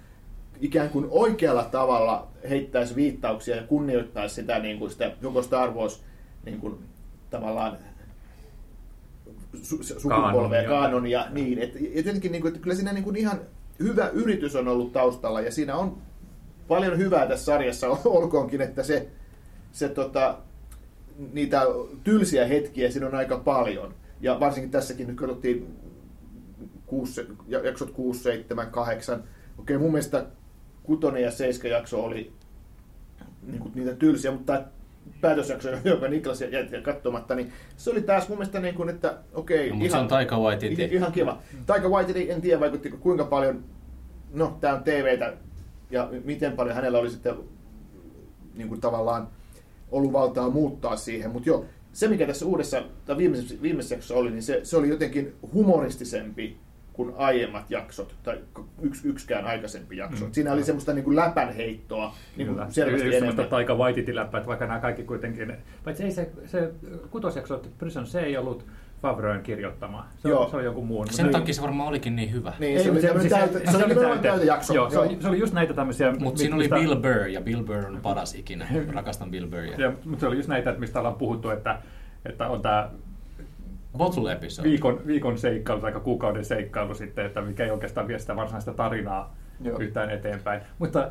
ikään 0.60 0.90
kuin 0.90 1.06
oikealla 1.10 1.64
tavalla 1.64 2.28
heittäisi 2.48 2.96
viittauksia 2.96 3.56
ja 3.56 3.62
kunnioittaisi 3.62 4.34
sitä, 4.34 4.58
niin 4.58 4.78
kuin 4.78 4.90
sitä 4.90 5.12
joko 5.22 5.42
Star 5.42 5.70
Wars 5.70 6.02
niin 6.44 6.60
kuin, 6.60 6.78
tavallaan 7.30 7.78
su- 9.56 10.00
sukupolvea, 10.00 10.68
Kaanonia. 10.68 11.26
niin. 11.30 11.58
Et, 11.58 11.76
et 11.76 12.06
jotenkin, 12.06 12.32
niin 12.32 12.42
kuin, 12.42 12.48
että 12.48 12.62
kyllä 12.62 12.76
siinä 12.76 12.92
niin 12.92 13.04
kuin 13.04 13.16
ihan 13.16 13.40
hyvä 13.78 14.08
yritys 14.08 14.56
on 14.56 14.68
ollut 14.68 14.92
taustalla, 14.92 15.40
ja 15.40 15.52
siinä 15.52 15.76
on 15.76 15.98
paljon 16.68 16.98
hyvää 16.98 17.26
tässä 17.26 17.44
sarjassa, 17.44 17.88
olkoonkin, 18.04 18.60
että 18.60 18.82
se, 18.82 19.08
se 19.72 19.88
tota, 19.88 20.38
niitä 21.32 21.62
tylsiä 22.04 22.46
hetkiä 22.46 22.90
siinä 22.90 23.06
on 23.06 23.14
aika 23.14 23.38
paljon. 23.38 23.94
Ja 24.20 24.40
varsinkin 24.40 24.70
tässäkin 24.70 25.06
nyt 25.06 25.16
katsottiin 25.16 25.76
jaksot 27.64 27.90
6, 27.90 28.22
7, 28.22 28.70
8. 28.70 29.24
Okei, 29.58 29.78
mun 29.78 29.90
mielestä 29.92 30.26
kutonen 30.82 31.22
ja 31.22 31.30
seiska 31.30 31.68
jakso 31.68 32.04
oli 32.04 32.32
niin 33.42 33.58
kuin 33.58 33.72
niitä 33.74 33.94
tylsiä, 33.94 34.30
mutta 34.30 34.62
päätösjakso, 35.20 35.68
joka 35.84 36.08
Niklas 36.08 36.40
jätti 36.40 36.82
katsomatta, 36.82 37.34
niin 37.34 37.52
se 37.76 37.90
oli 37.90 38.02
taas 38.02 38.28
mun 38.28 38.38
mielestä 38.38 38.60
niin 38.60 38.74
kuin, 38.74 38.88
että 38.88 39.18
okei, 39.34 39.70
No, 39.70 39.76
mutta 39.76 39.92
se 39.92 39.98
on 39.98 40.08
Taika 40.08 40.38
Waititi. 40.38 40.82
ihan, 40.82 40.92
ihan 40.94 41.12
kiva. 41.12 41.38
Taika 41.66 41.88
Waititi, 41.88 42.30
en 42.30 42.40
tiedä 42.40 42.60
vaikuttiko 42.60 42.96
kuinka 42.96 43.24
paljon, 43.24 43.64
no 44.32 44.58
tämä 44.60 44.74
on 44.74 44.82
TVtä, 44.82 45.32
ja 45.90 46.08
miten 46.24 46.52
paljon 46.52 46.74
hänellä 46.76 46.98
oli 46.98 47.10
sitten 47.10 47.34
niin 48.54 48.68
kuin 48.68 48.80
tavallaan 48.80 49.28
ollut 49.92 50.12
valtaa 50.12 50.50
muuttaa 50.50 50.96
siihen, 50.96 51.30
mutta 51.30 51.48
joo, 51.48 51.64
se 51.92 52.08
mikä 52.08 52.26
tässä 52.26 52.46
uudessa 52.46 52.82
tai 53.06 53.16
viimeisessä, 53.16 53.54
viimeisessä 53.62 53.94
jaksossa 53.94 54.14
oli, 54.14 54.30
niin 54.30 54.42
se, 54.42 54.60
se 54.62 54.76
oli 54.76 54.88
jotenkin 54.88 55.34
humoristisempi 55.52 56.56
kuin 56.92 57.12
aiemmat 57.16 57.70
jaksot, 57.70 58.14
tai 58.22 58.38
yks, 58.82 59.04
yksikään 59.04 59.44
aikaisempi 59.44 59.96
jakso. 59.96 60.24
Mm. 60.24 60.32
Siinä 60.32 60.52
oli 60.52 60.64
semmoista 60.64 60.92
niin 60.92 61.04
kuin 61.04 61.16
läpänheittoa 61.16 62.14
niin 62.36 62.48
Kyllä. 62.48 62.62
kuin 62.62 62.74
selvästi 62.74 63.06
Just 63.06 63.18
semmoista 63.18 63.42
enemmän. 63.42 63.50
taika 63.50 63.74
Waititi-läppää, 63.74 64.38
että 64.38 64.48
vaikka 64.48 64.66
nämä 64.66 64.80
kaikki 64.80 65.02
kuitenkin... 65.02 65.52
Paitsi 65.84 66.04
ei 66.04 66.10
se, 66.10 66.30
se 66.46 66.72
kutosjakso, 67.10 67.54
että 67.54 67.68
Prison, 67.78 68.06
se 68.06 68.20
ei 68.20 68.36
ollut 68.36 68.66
Favroin 69.02 69.42
kirjoittama. 69.42 70.06
Se, 70.18 70.28
Joo. 70.28 70.44
on, 70.44 70.50
se 70.50 70.56
on 70.56 70.64
joku 70.64 70.84
muun. 70.84 71.06
Sen 71.10 71.26
Mutta- 71.26 71.38
takia 71.38 71.54
se 71.54 71.62
varmaan 71.62 71.88
olikin 71.88 72.16
niin 72.16 72.32
hyvä. 72.32 72.52
Niin, 72.58 72.76
Ei, 72.76 72.82
se 72.84 72.90
oli 72.90 72.92
mutta 73.00 73.06
tämmöinen 73.08 73.30
siis 73.30 73.52
täyte, 73.52 73.70
se 73.70 73.76
oli 73.76 73.86
nimenomaan 73.86 74.20
täytejakso. 74.20 74.74
Joo, 74.74 74.90
se 74.90 74.98
oli, 74.98 75.16
se 75.20 75.28
oli 75.28 75.38
just 75.38 75.52
näitä 75.54 75.74
tämmöisiä... 75.74 76.12
Mutta 76.18 76.38
siinä 76.38 76.56
oli 76.56 76.62
mistä- 76.64 76.76
Bill 76.76 76.96
Burr, 76.96 77.28
ja 77.28 77.40
Bill 77.40 77.62
Burr 77.64 77.86
on 77.86 77.98
paras 78.02 78.34
ikinä. 78.34 78.66
Rakastan 78.94 79.30
Bill 79.30 79.46
Burria. 79.46 79.74
Ja, 79.80 79.92
mutta 80.04 80.20
se 80.20 80.26
oli 80.26 80.36
just 80.36 80.48
näitä, 80.48 80.70
että 80.70 80.80
mistä 80.80 80.98
ollaan 80.98 81.14
puhuttu, 81.14 81.50
että, 81.50 81.78
että 82.24 82.48
on 82.48 82.62
tämä 82.62 82.90
Bottle 83.96 84.32
episode. 84.32 84.68
viikon, 84.68 85.00
viikon 85.06 85.38
seikkailu 85.38 85.80
tai 85.80 85.92
kuukauden 85.92 86.44
seikkailu 86.44 86.94
sitten, 86.94 87.26
että 87.26 87.40
mikä 87.42 87.64
ei 87.64 87.70
oikeastaan 87.70 88.08
vie 88.08 88.18
sitä 88.18 88.36
varsinaista 88.36 88.74
tarinaa 88.74 89.36
Joo. 89.60 89.78
yhtään 89.78 90.10
eteenpäin. 90.10 90.60
Mutta 90.78 91.08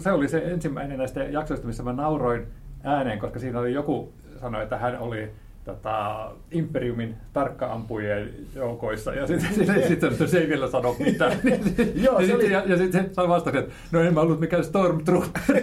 se 0.00 0.12
oli 0.12 0.28
se 0.28 0.38
ensimmäinen 0.44 0.98
näistä 0.98 1.24
jaksoista, 1.24 1.66
missä 1.66 1.82
mä 1.82 1.92
nauroin 1.92 2.46
ääneen, 2.84 3.18
koska 3.18 3.38
siinä 3.38 3.58
oli 3.60 3.72
joku 3.72 4.12
sanoi, 4.40 4.62
että 4.62 4.78
hän 4.78 4.98
oli 4.98 5.30
tota, 5.66 6.30
Imperiumin 6.50 7.14
tarkka-ampujien 7.32 8.30
joukoissa, 8.54 9.14
ja 9.14 9.26
sitten 9.26 9.54
sit, 9.88 10.00
sit, 10.18 10.28
se 10.30 10.38
ei 10.38 10.48
vielä 10.48 10.70
sano 10.70 10.96
mitään. 10.98 11.32
Joo, 12.04 12.20
ja 12.20 12.26
se 12.26 12.34
oli- 12.34 12.42
sitten 12.42 12.50
ja, 12.50 12.64
ja 12.66 12.76
sit 12.76 12.92
se 12.92 13.08
sai 13.12 13.28
vastasi, 13.28 13.58
että 13.58 13.72
no 13.92 14.00
en 14.00 14.14
mä 14.14 14.20
ollut 14.20 14.40
mikään 14.40 14.64
Stormtrooper. 14.64 15.62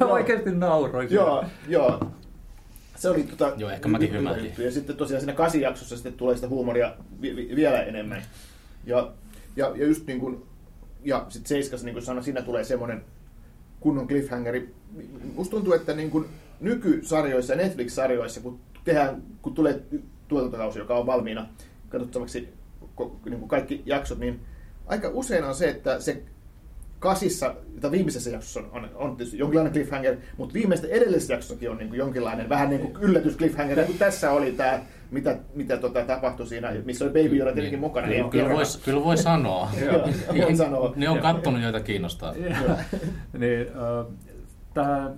mä 0.00 0.06
oikeasti 0.16 0.50
nauroin. 0.50 1.08
Joo, 1.10 1.44
joo. 1.68 2.10
Se 2.96 3.08
oli 3.10 3.22
tota, 3.22 3.52
Joo, 3.56 3.70
ehkä 3.70 3.88
mäkin 3.88 4.08
hyvä 4.08 4.18
hymähdin. 4.18 4.52
Ja 4.58 4.70
sitten 4.72 4.96
tosiaan 4.96 5.20
siinä 5.20 5.32
kasijaksossa 5.32 5.96
sitten 5.96 6.12
tulee 6.12 6.34
sitä 6.36 6.48
huumoria 6.48 6.94
vi- 7.22 7.36
vi- 7.36 7.56
vielä 7.56 7.82
enemmän. 7.82 8.22
Ja, 8.86 9.10
ja, 9.56 9.72
ja 9.76 9.86
just 9.86 10.06
niin 10.06 10.20
kuin, 10.20 10.42
ja 11.04 11.26
sitten 11.28 11.48
Seiskas, 11.48 11.84
niin 11.84 11.92
kuin 11.94 12.02
sanoin, 12.04 12.24
siinä 12.24 12.42
tulee 12.42 12.64
semmoinen 12.64 13.02
kunnon 13.80 14.08
cliffhangeri. 14.08 14.74
Musta 15.34 15.50
tuntuu, 15.50 15.72
että 15.72 15.94
niin 15.94 16.10
kuin 16.10 16.24
nykysarjoissa 16.60 17.52
ja 17.52 17.56
Netflix-sarjoissa, 17.58 18.40
kun, 18.40 18.60
tehdään, 18.88 19.22
kun 19.42 19.54
tulee 19.54 19.82
tuotantokausi, 20.28 20.78
joka 20.78 20.94
on 20.94 21.06
valmiina 21.06 21.48
katsottavaksi 21.88 22.48
niin 23.24 23.38
kuin 23.38 23.48
kaikki 23.48 23.82
jaksot, 23.86 24.18
niin 24.18 24.40
aika 24.86 25.10
usein 25.12 25.44
on 25.44 25.54
se, 25.54 25.68
että 25.68 26.00
se 26.00 26.22
kasissa, 26.98 27.54
tai 27.80 27.90
viimeisessä 27.90 28.30
jaksossa 28.30 28.60
on, 28.60 28.70
on, 28.72 28.90
on 28.94 29.16
tietysti 29.16 29.38
jonkinlainen 29.38 29.72
cliffhanger, 29.72 30.16
mutta 30.36 30.54
viimeisten 30.54 30.90
edellisessä 30.90 31.34
jaksossakin 31.34 31.70
on 31.70 31.78
niin 31.78 31.88
kuin 31.88 31.98
jonkinlainen 31.98 32.48
vähän 32.48 32.70
niin 32.70 32.80
kuin 32.80 32.96
yllätys 33.00 33.36
cliffhanger, 33.36 33.76
niin 33.76 33.86
kuin 33.86 33.98
tässä 33.98 34.30
oli 34.30 34.52
tämä, 34.52 34.80
mitä, 35.10 35.38
mitä 35.54 35.76
tota, 35.76 36.04
tapahtui 36.04 36.46
siinä, 36.46 36.74
missä 36.84 37.04
oli 37.04 37.12
Baby 37.12 37.36
Yoda 37.36 37.52
tietenkin 37.52 37.80
mukana. 37.80 38.06
Kyllä, 38.06 38.20
Niin, 38.20 38.30
kyllä, 38.30 38.50
vois, 38.50 38.76
kyllä 38.76 39.04
voi 39.04 39.16
sanoa. 39.16 39.70
Joo, 39.84 40.08
voin 40.42 40.56
sanoa. 40.56 40.92
Ne 40.96 41.08
on 41.08 41.18
kattonut, 41.18 41.62
joita 41.62 41.80
kiinnostaa. 41.80 42.34
niin, 43.38 43.66
äh, 43.68 44.06
tämä 44.74 45.10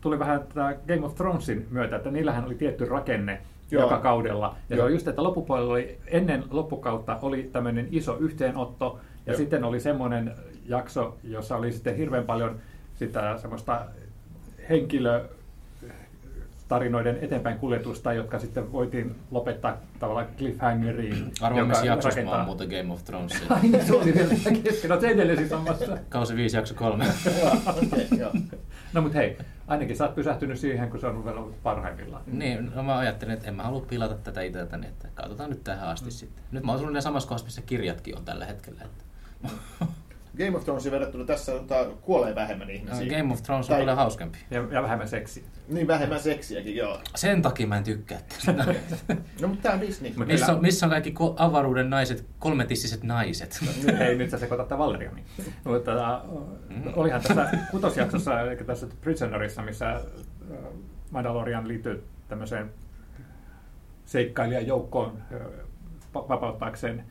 tuli 0.00 0.18
vähän 0.18 0.40
tämä 0.54 0.74
Game 0.88 1.06
of 1.06 1.14
Thronesin 1.14 1.66
myötä, 1.70 1.96
että 1.96 2.10
niillähän 2.10 2.44
oli 2.44 2.54
tietty 2.54 2.84
rakenne 2.84 3.40
Joo. 3.70 3.82
joka 3.82 3.98
kaudella. 4.00 4.56
Ja 4.68 4.76
Joo. 4.76 4.84
se 4.84 4.86
on 4.86 4.92
just, 4.92 5.08
että 5.08 5.22
loppupuolella 5.22 5.72
oli, 5.72 5.98
ennen 6.06 6.44
loppukautta 6.50 7.18
oli 7.22 7.50
tämmöinen 7.52 7.88
iso 7.90 8.16
yhteenotto, 8.20 9.00
ja 9.26 9.32
Joo. 9.32 9.36
sitten 9.36 9.64
oli 9.64 9.80
semmoinen 9.80 10.34
jakso, 10.66 11.16
jossa 11.24 11.56
oli 11.56 11.72
sitten 11.72 11.96
hirveän 11.96 12.24
paljon 12.24 12.60
sitä 12.94 13.38
semmoista 13.38 13.80
henkilö 14.68 15.24
tarinoiden 16.68 17.18
eteenpäin 17.20 17.58
kuljetusta, 17.58 18.12
jotka 18.12 18.38
sitten 18.38 18.72
voitiin 18.72 19.14
lopettaa 19.30 19.76
tavallaan 19.98 20.26
cliffhangeriin. 20.38 21.32
Joka 21.40 21.64
missä 21.64 21.86
jaksossa 21.86 22.20
rakentaa- 22.20 22.36
oon 22.36 22.44
muuten 22.44 22.68
Game 22.68 22.92
of 22.92 23.04
Thronesia. 23.04 23.46
Ai 23.54 23.84
se 23.86 23.94
oli 23.94 24.14
vielä 24.14 24.34
kesken, 24.62 24.90
no 24.90 25.00
se 25.00 25.08
edelleen 25.08 25.48
samassa. 25.48 25.98
Kausi 26.08 26.36
5, 26.36 26.56
jakso 26.56 26.74
3. 26.74 27.04
Joo, 27.40 27.52
joo. 28.18 28.32
No 28.92 29.00
mutta 29.00 29.18
hei, 29.18 29.36
ainakin 29.68 29.96
sä 29.96 30.04
oot 30.04 30.14
pysähtynyt 30.14 30.58
siihen, 30.58 30.90
kun 30.90 31.00
se 31.00 31.06
on 31.06 31.24
vielä 31.24 31.40
ollut 31.40 31.62
parhaimmillaan. 31.62 32.22
Niin, 32.26 32.72
no 32.74 32.82
mä 32.82 32.98
ajattelin, 32.98 33.34
että 33.34 33.48
en 33.48 33.54
mä 33.54 33.62
halua 33.62 33.86
pilata 33.90 34.14
tätä 34.14 34.40
itseltäni, 34.40 34.86
että 34.86 35.08
katsotaan 35.14 35.50
nyt 35.50 35.64
tähän 35.64 35.88
asti 35.88 36.10
sitten. 36.10 36.44
Nyt 36.50 36.64
mä 36.64 36.72
oon 36.72 36.92
ne 36.92 37.00
samassa 37.00 37.28
kohdassa, 37.28 37.46
missä 37.46 37.62
kirjatkin 37.62 38.16
on 38.16 38.24
tällä 38.24 38.46
hetkellä. 38.46 38.82
Että. 38.84 39.04
Game 40.38 40.56
of 40.56 40.64
Thronesin 40.64 40.92
verrattuna 40.92 41.24
tässä 41.24 41.52
tota, 41.52 41.84
kuolee 42.02 42.34
vähemmän 42.34 42.70
ihmisiä. 42.70 43.18
Game 43.18 43.32
of 43.32 43.42
Thrones 43.42 43.66
on 43.66 43.70
Tai- 43.70 43.80
paljon 43.80 43.96
hauskempi. 43.96 44.38
Ja, 44.50 44.64
ja 44.70 44.82
vähemmän 44.82 45.08
seksiä. 45.08 45.44
Niin 45.68 45.86
vähemmän 45.86 46.20
seksiäkin, 46.20 46.76
joo. 46.76 47.00
Sen 47.14 47.42
takia 47.42 47.66
mä 47.66 47.76
en 47.76 47.84
tykkää 47.84 48.18
tästä. 48.28 48.52
No 49.40 49.48
mutta 49.48 49.62
tää 49.62 49.72
on 49.72 49.80
Disney. 49.80 50.12
Mut- 50.12 50.26
missä, 50.26 50.52
on, 50.52 50.62
missä 50.62 50.86
on 50.86 50.90
kaikki 50.90 51.10
ko- 51.10 51.34
avaruuden 51.36 51.90
naiset, 51.90 52.24
kolmetissiset 52.38 53.02
naiset? 53.02 53.58
Hei, 53.98 54.16
nyt 54.18 54.30
sä 54.30 54.38
sekoitat 54.38 54.68
tämän 54.68 54.86
Valerianin. 54.86 55.24
Mutta 55.64 55.90
tota, 55.92 56.24
olihan 56.96 57.22
tässä 57.22 57.48
kutosjaksossa, 57.70 58.40
eli 58.40 58.56
tässä 58.56 58.86
Prisonerissa, 59.00 59.62
missä 59.62 59.90
äh, 59.92 60.00
Mandalorian 61.10 61.68
liittyy 61.68 62.04
tämmöiseen 62.28 62.70
seikkailijajoukkoon 64.06 65.22
äh, 65.34 65.40
va- 66.14 66.28
vapauttaakseen 66.28 67.04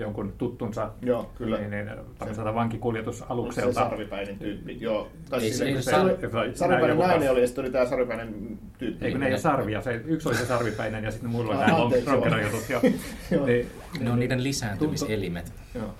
jonkun 0.00 0.32
tuttunsa 0.38 0.90
Joo, 1.02 1.30
kyllä. 1.38 1.58
Niin, 1.58 1.70
niin, 1.70 1.88
Se 2.34 2.44
vankikuljetusalukselta. 2.44 3.72
sarvipäinen 3.72 4.38
tyyppi, 4.38 4.76
joo. 4.80 5.08
Tai 5.30 5.38
Ei 5.38 5.44
siis 5.46 5.58
se- 5.58 5.64
ei 5.64 5.74
se, 5.74 5.82
se- 5.82 5.90
se, 5.90 5.96
oli- 5.96 6.10
se- 6.52 6.56
sarvipäinen 6.58 6.98
nainen 6.98 7.30
oli 7.30 7.40
ja 7.40 7.46
sitten 7.46 7.64
oli 7.64 7.72
tämä 7.72 7.86
sarvipäinen 7.86 8.58
tyyppi. 8.78 9.04
Eikö 9.06 9.18
ne 9.18 9.26
ei 9.26 9.32
ole 9.32 9.40
sarvia, 9.40 9.82
se, 9.82 10.00
yksi 10.04 10.28
oli 10.28 10.36
se 10.36 10.46
sarvipäinen 10.46 11.04
ja 11.04 11.10
sitten 11.10 11.30
mulla 11.30 11.50
oli 11.54 11.58
Ah, 11.62 11.66
nämä. 11.66 11.78
Joo. 13.30 13.46
niin, 13.46 13.70
ne 14.00 14.10
on 14.10 14.18
niiden 14.18 14.42
lisääntymiselimet. 14.44 15.52
Joo. 15.74 15.94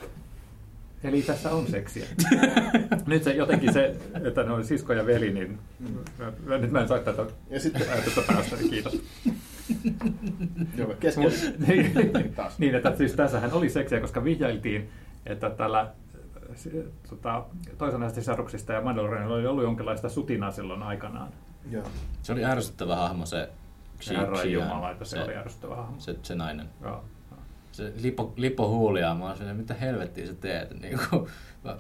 Eli 1.05 1.23
tässä 1.23 1.51
on 1.51 1.67
seksiä. 1.67 2.05
Nyt 3.07 3.23
se 3.25 3.33
jotenkin 3.33 3.73
se, 3.73 3.97
että 4.25 4.43
ne 4.43 4.53
on 4.53 4.65
sisko 4.65 4.93
ja 4.93 5.07
veli, 5.07 5.31
niin 5.33 5.59
mä- 6.47 6.59
nyt 6.59 6.71
mä 6.71 6.81
en 6.81 6.89
saa 6.89 6.99
tätä 6.99 7.27
Ja 7.51 7.61
sitten, 7.61 7.91
ajatusta 7.93 8.23
päästä, 8.27 8.57
niin 8.57 8.71
kiitos. 8.71 9.03
joo, 10.77 10.95
keskellä. 11.01 11.31
niin, 11.67 12.33
Taas. 12.37 12.59
niin, 12.59 12.75
että 12.75 12.97
siis 12.97 13.13
tässähän 13.13 13.53
oli 13.53 13.69
seksiä, 13.71 14.01
koska 14.01 14.25
vihjailtiin, 14.25 14.91
että 15.27 15.51
tällä 15.51 15.91
s- 16.55 16.69
tota, 17.11 17.45
toisen 17.79 18.01
näistä 18.01 18.21
sisaruksista 18.21 18.73
ja 18.73 18.81
Mandalorianilla 18.81 19.35
oli 19.35 19.47
ollut 19.47 19.65
jonkinlaista 19.65 20.09
sutinaa 20.09 20.51
silloin 20.51 20.83
aikanaan. 20.83 21.29
Joo. 21.71 21.85
Se 22.23 22.33
oli 22.33 22.45
ärsyttävä 22.45 22.97
hahmo 22.97 23.27
se 23.27 23.49
Herra 24.11 24.37
Xian. 24.37 24.53
Jumala, 24.53 24.91
että 24.91 25.05
se, 25.05 25.23
oli 25.23 25.37
ärsyttävä 25.37 25.77
hahmo. 25.77 26.01
se, 26.01 26.17
se 26.23 26.35
nainen. 26.35 26.67
Joo. 26.83 27.05
Se 27.73 27.93
lipo, 28.03 28.33
lipo 28.37 28.69
huuliaa, 28.69 29.15
mä 29.15 29.37
silleen, 29.37 29.57
mitä 29.57 29.75
helvettiä 29.75 30.27
sä 30.27 30.35
teet? 30.35 30.81
Niin 30.81 30.99
kuin, 31.11 31.27
mä, 31.65 31.77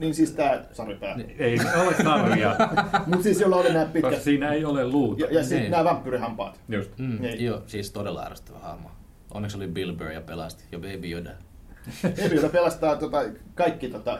Niin 0.00 0.14
siis 0.14 0.30
tää 0.32 0.64
sarvipää. 0.72 1.16
Niin. 1.16 1.34
Ei 1.38 1.58
ole 1.84 1.94
sarvia, 2.02 2.56
Mutta 3.06 3.22
siis 3.22 3.40
jolla 3.40 3.56
oli 3.56 3.72
nämä 3.72 3.84
koska 3.84 4.00
pitkät... 4.08 4.22
siinä 4.22 4.52
ei 4.52 4.64
ole 4.64 4.88
luuta. 4.88 5.20
Ja, 5.24 5.28
ja 5.30 5.42
sitten 5.42 5.58
Niin. 5.60 5.70
nämä 5.70 5.84
vampyyrihampaat. 5.84 6.60
Just. 6.68 6.90
mm, 6.98 7.18
Niin. 7.20 7.44
joo, 7.44 7.62
siis 7.66 7.92
todella 7.92 8.22
ärsyttävä 8.22 8.58
hahmo. 8.58 8.90
Onneksi 9.34 9.56
oli 9.56 9.66
Bill 9.68 9.92
Burr 9.96 10.10
ja 10.10 10.20
pelasti, 10.20 10.64
ja 10.72 10.78
Baby 10.78 11.10
Yoda. 11.10 11.30
Ebi, 12.26 12.34
joka 12.36 12.48
pelastaa 12.48 12.96
tota, 12.96 13.18
kaikki 13.54 13.88
tota, 13.88 14.18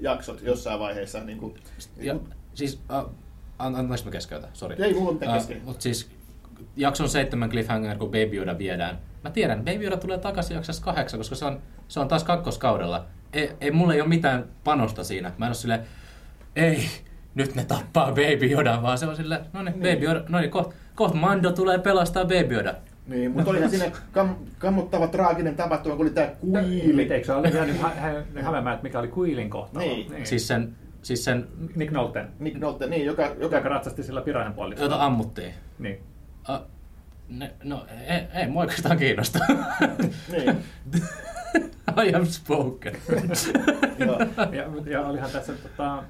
jaksot 0.00 0.42
jossain 0.42 0.80
vaiheessa. 0.80 1.20
Niin 1.20 1.38
kuin, 1.38 1.54
Ja, 1.96 2.16
siis, 2.54 2.74
uh, 2.74 2.96
an, 2.96 3.06
antaanko 3.58 3.94
mä 4.04 4.10
keskeytä? 4.10 4.48
Sori. 4.52 4.76
Ei 4.84 4.94
mulla 4.94 5.12
mitään 5.12 5.32
kesken. 5.34 5.60
Mutta 5.64 5.82
siis 5.82 6.10
jakson 6.76 7.08
seitsemän 7.08 7.50
cliffhanger, 7.50 7.98
kun 7.98 8.08
Baby 8.08 8.36
Yoda 8.36 8.58
viedään. 8.58 8.98
Mä 9.24 9.30
tiedän, 9.30 9.58
Baby 9.58 9.84
Yoda 9.84 9.96
tulee 9.96 10.18
takaisin 10.18 10.54
jaksossa 10.54 10.84
kahdeksan, 10.84 11.20
koska 11.20 11.34
se 11.34 11.44
on, 11.44 11.62
se 11.88 12.00
on 12.00 12.08
taas 12.08 12.24
kakkoskaudella. 12.24 13.06
Ei, 13.32 13.50
ei 13.60 13.70
mulla 13.70 13.94
ei 13.94 14.00
ole 14.00 14.08
mitään 14.08 14.44
panosta 14.64 15.04
siinä. 15.04 15.32
Mä 15.38 15.44
en 15.46 15.48
ole 15.48 15.54
silleen, 15.54 15.80
ei, 16.56 16.88
nyt 17.34 17.54
ne 17.54 17.64
tappaa 17.64 18.06
Baby 18.06 18.50
Yoda, 18.50 18.82
vaan 18.82 18.98
se 18.98 19.06
on 19.06 19.16
silleen, 19.16 19.40
no 19.52 19.62
niin, 19.62 19.74
Baby 19.74 20.04
Yoda, 20.04 20.22
no 20.28 20.38
niin, 20.40 20.50
kohta 20.50 20.74
koht 20.94 21.14
Mando 21.14 21.52
tulee 21.52 21.78
pelastaa 21.78 22.24
Baby 22.24 22.54
Yoda. 22.54 22.74
Niin, 23.06 23.30
mutta 23.30 23.50
olihan 23.50 23.70
siinä 23.70 23.90
kam, 24.12 24.36
kammottava 24.58 25.06
traaginen 25.08 25.56
tapahtuma, 25.56 25.96
kun 25.96 26.06
oli 26.06 26.14
tämä 26.14 26.26
kuili. 26.40 27.02
Eikö 27.12 27.26
se 27.26 27.32
ole 27.32 27.48
jäänyt 27.48 27.80
hä- 27.80 27.88
hä- 27.88 28.42
hämäämään, 28.42 28.74
että 28.74 28.82
mikä 28.82 28.98
oli 28.98 29.08
Kuilin 29.08 29.50
kohtalo? 29.50 29.84
Niin. 29.84 30.26
Siis 30.26 30.48
sen, 30.48 30.76
siis 31.02 31.24
sen 31.24 31.46
Nick 31.76 31.92
Nolte, 31.92 32.24
Nick 32.38 32.58
Nolte, 32.58 32.86
niin, 32.86 33.04
joka, 33.06 33.22
joka 33.40 33.56
joka 33.56 33.68
ratsasti 33.68 34.02
sillä 34.02 34.20
pirahan 34.20 34.54
puolella. 34.54 34.82
jota 34.82 35.04
ammuttiin. 35.04 35.54
Niin. 35.78 36.00
Uh, 36.48 36.66
ne, 37.28 37.50
no, 37.64 37.86
ei, 38.08 38.20
ei 38.40 38.46
mua 38.48 38.62
oikeastaan 38.62 38.98
kiinnosta. 38.98 39.38
niin, 40.32 40.56
I 42.04 42.14
am 42.14 42.26
spoken. 42.26 42.96
joo. 44.06 44.18
Ja, 44.52 44.90
ja 44.92 45.06
olihan 45.06 45.30
tässä 45.30 45.52
tota, 45.52 46.02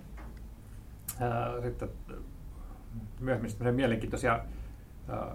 ää, 1.20 1.60
sitten 1.62 1.88
myöhemmin 3.20 3.50
semmoisia 3.50 3.72
mielenkiintoisia, 3.72 4.40
ää, 5.08 5.28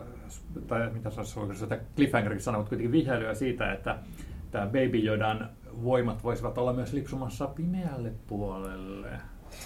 tai 0.67 0.89
mitä 0.89 1.10
sanoisi, 1.10 1.36
voiko 1.36 1.53
sitä 1.53 1.79
cliffhangeriksi 1.95 2.45
sanoa, 2.45 2.60
mutta 2.60 2.69
kuitenkin 2.69 2.91
vihjailuja 2.91 3.36
siitä, 3.36 3.74
että 3.74 3.98
tämä 4.51 4.65
Baby 4.65 5.05
Yodan 5.05 5.50
voimat 5.83 6.24
voisivat 6.24 6.57
olla 6.57 6.74
myös 6.74 6.93
lipsumassa 6.93 7.48
pimeälle 7.48 8.12
puolelle. 8.27 9.10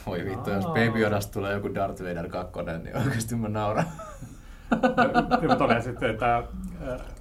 Voi 0.05 0.25
vittu, 0.25 0.49
jos. 0.49 0.65
Baby 0.65 0.99
Yodasta 0.99 1.33
tulee 1.33 1.53
joku 1.53 1.75
Darth 1.75 2.03
Vader 2.03 2.29
2, 2.29 2.59
niin 2.83 2.97
oikeasti 2.97 3.35
mä 3.35 3.49
nauran. 3.49 3.85
Ja 5.41 5.47
mutta 5.47 5.65
oli 5.65 5.81
sitten, 5.81 6.09
että 6.09 6.35
ää, 6.35 6.43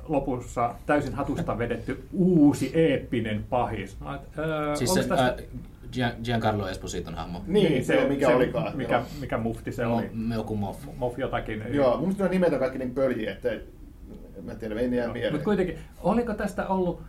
lopussa 0.08 0.74
täysin 0.86 1.14
hatusta 1.14 1.58
vedetty 1.58 2.08
uusi 2.12 2.70
eeppinen 2.74 3.44
pahis. 3.50 4.00
Mä, 4.00 4.14
et, 4.14 4.38
ää, 4.38 4.76
Siis 4.76 4.90
onks 4.90 5.02
se 5.02 5.08
tästä- 5.08 5.26
äh, 5.26 5.34
Gian- 5.92 6.24
Giancarlo 6.24 6.68
Espositon 6.68 7.14
hahmo. 7.14 7.42
Niin, 7.46 7.84
se, 7.84 8.02
on 8.02 8.08
mikä 8.08 8.28
olikaan. 8.28 8.76
Mikä, 8.76 8.94
joo. 8.94 9.04
mikä 9.20 9.38
mufti 9.38 9.72
se 9.72 9.84
Mo- 9.84 9.86
oli. 9.86 10.10
Joku 10.34 10.56
moff. 10.56 10.86
Moff 10.96 11.18
jotakin. 11.18 11.62
Joo, 11.70 11.90
mun 11.90 12.00
mielestä 12.00 12.28
nimet 12.28 12.52
on 12.52 12.58
kaikki 12.58 12.78
niin 12.78 12.94
pöljiä, 12.94 13.32
että 13.32 13.48
mä 14.42 14.52
en 14.52 14.58
tiedä, 14.58 14.80
ei 14.80 14.94
jää 14.96 15.12
mieleen. 15.12 15.32
Mutta 15.32 15.44
kuitenkin, 15.44 15.78
oliko 16.02 16.34
tästä 16.34 16.66
ollut 16.66 17.02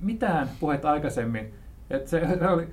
mitään 0.00 0.48
puhetta 0.60 0.90
aikaisemmin, 0.90 1.54
että 1.90 2.10
se, 2.10 2.20
se 2.38 2.48
oli 2.48 2.68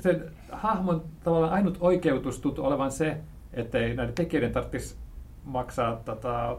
sen 0.00 0.24
hahmon 0.52 1.04
tavallaan 1.24 1.52
ainut 1.52 1.78
oikeutus 1.80 2.40
tuntuu 2.40 2.64
olevan 2.64 2.90
se, 2.92 3.16
että 3.52 3.78
ei 3.78 3.94
näiden 3.94 4.14
tekijöiden 4.14 4.52
tarvitsisi 4.52 4.96
maksaa 5.44 5.96
tota, 6.04 6.56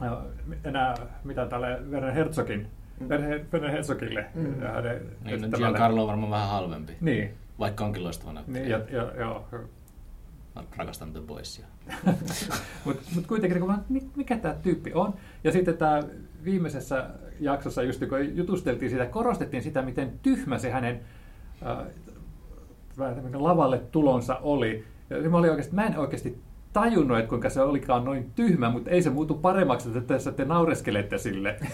ää, 0.00 0.16
enää 0.64 0.94
mitä 1.24 1.46
tälle 1.46 1.78
Werner 1.90 2.12
Herzogin, 2.14 2.66
Werner 3.08 3.40
Werner 3.52 3.70
Herzogille 3.70 4.26
Mm. 4.34 4.62
ja 4.62 4.68
hänen 4.68 5.02
Niin, 5.24 5.40
no. 5.40 5.48
Giancarlo 5.58 6.00
on 6.02 6.08
varmaan 6.08 6.30
vähän 6.30 6.48
halvempi. 6.48 6.92
Niin, 7.00 7.34
Vaikka 7.58 7.84
onkin 7.84 8.04
loistava 8.04 8.32
näyttelijä. 8.32 8.78
niin 8.78 8.92
ja, 8.92 9.02
ja, 9.02 9.12
joo. 9.20 9.44
Mä 10.54 10.62
rakastan 10.76 11.12
The 11.12 11.20
Boysia. 11.20 11.66
Mutta 12.84 13.02
mut 13.14 13.26
kuitenkin, 13.26 13.58
niin 13.60 13.68
vaan, 13.68 13.84
mi- 13.88 14.10
mikä 14.16 14.38
tämä 14.38 14.54
tyyppi 14.54 14.92
on. 14.94 15.14
Ja 15.44 15.52
sitten 15.52 15.76
tämä 15.78 16.02
viimeisessä 16.44 17.06
jaksossa, 17.40 17.82
just 17.82 18.00
kun 18.08 18.36
jutusteltiin 18.36 18.90
sitä, 18.90 19.06
korostettiin 19.06 19.62
sitä, 19.62 19.82
miten 19.82 20.12
tyhmä 20.22 20.58
se 20.58 20.70
hänen 20.70 21.00
äh, 21.66 21.86
lavalle 23.34 23.78
tulonsa 23.78 24.36
oli. 24.36 24.84
Ja 25.10 25.30
mä, 25.30 25.36
olin 25.36 25.50
oikeasti, 25.50 25.74
mä 25.74 25.86
en 25.86 25.98
oikeasti 25.98 26.38
tajunnut, 26.72 27.18
että 27.18 27.28
kuinka 27.28 27.50
se 27.50 27.60
olikaan 27.60 28.04
noin 28.04 28.30
tyhmä, 28.36 28.70
mutta 28.70 28.90
ei 28.90 29.02
se 29.02 29.10
muutu 29.10 29.34
paremmaksi, 29.34 29.88
että 29.88 30.00
tässä 30.14 30.32
te 30.32 30.44
naureskelette 30.44 31.18
sille. 31.18 31.56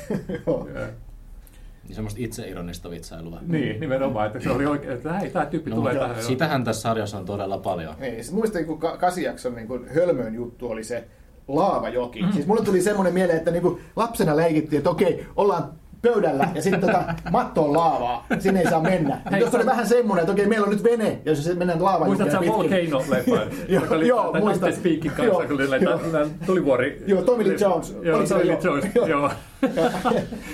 Niin 1.88 1.94
semmoista 1.94 2.20
itseironista 2.22 2.90
vitsailua. 2.90 3.40
niin, 3.46 3.80
nimenomaan, 3.80 4.26
että 4.26 4.40
se 4.40 4.50
oli 4.50 4.66
oikein, 4.66 4.92
että 4.92 5.12
hei, 5.12 5.30
tämä 5.30 5.46
tyyppi 5.46 5.70
No, 5.70 5.76
tulee 5.76 5.92
mutta 5.92 6.08
tähän. 6.08 6.22
jo. 6.22 6.26
sitähän 6.28 6.64
tässä 6.64 6.82
sarjassa 6.82 7.18
on 7.18 7.24
todella 7.24 7.58
paljon. 7.58 7.94
Niin, 8.00 8.14
siis 8.14 8.32
muistan, 8.32 8.64
kun 8.64 8.78
ka- 8.78 8.96
kasijakson 8.96 9.54
niin 9.54 9.68
kuin 9.68 9.88
hölmöön 9.94 10.34
juttu 10.34 10.68
oli 10.70 10.84
se 10.84 11.04
laavajoki. 11.48 12.22
Mm. 12.22 12.32
Siis 12.32 12.46
mulle 12.46 12.64
tuli 12.64 12.82
semmoinen 12.82 13.14
mieleen, 13.14 13.38
että 13.38 13.50
niin 13.50 13.62
kuin 13.62 13.80
lapsena 13.96 14.36
leikittiin, 14.36 14.78
että 14.78 14.90
okei, 14.90 15.26
ollaan 15.36 15.72
pöydällä 16.12 16.48
ja 16.54 16.62
sitten 16.62 16.80
tota, 16.80 17.04
matto 17.30 17.64
on 17.64 17.72
laavaa. 17.72 18.26
Sinne 18.38 18.60
ei 18.60 18.70
saa 18.70 18.82
mennä. 18.82 19.20
Hei, 19.30 19.40
Jos 19.40 19.54
oli 19.54 19.62
sä- 19.62 19.70
vähän 19.70 19.86
semmoinen, 19.86 20.22
että 20.22 20.32
okei, 20.32 20.46
meillä 20.46 20.64
on 20.64 20.72
nyt 20.72 20.84
vene, 20.84 21.08
ja 21.24 21.32
jos 21.32 21.44
se 21.44 21.54
mennään 21.54 21.84
laavaan. 21.84 22.10
Muistatko 22.10 22.32
sä 22.34 22.40
Volcano-leffan? 22.40 23.54
Joo, 23.68 23.82
joka 23.82 23.94
oli 23.94 24.08
joo, 24.08 24.26
tämän 24.26 24.42
muistan. 24.42 24.72
Speakin 24.72 25.10
kanssa, 25.10 25.46
kun 25.46 25.52
oli 25.52 25.84
joo. 25.84 26.00
näitä 26.00 26.30
tulivuori... 26.46 27.02
Joo, 27.06 27.22
Tommy 27.22 27.48
Lee 27.48 27.56
Jones. 27.60 27.96
Joo, 28.02 28.26
Tommy 28.26 28.46
Lee? 28.46 28.58
Jones, 28.62 28.84
Joo. 29.08 29.30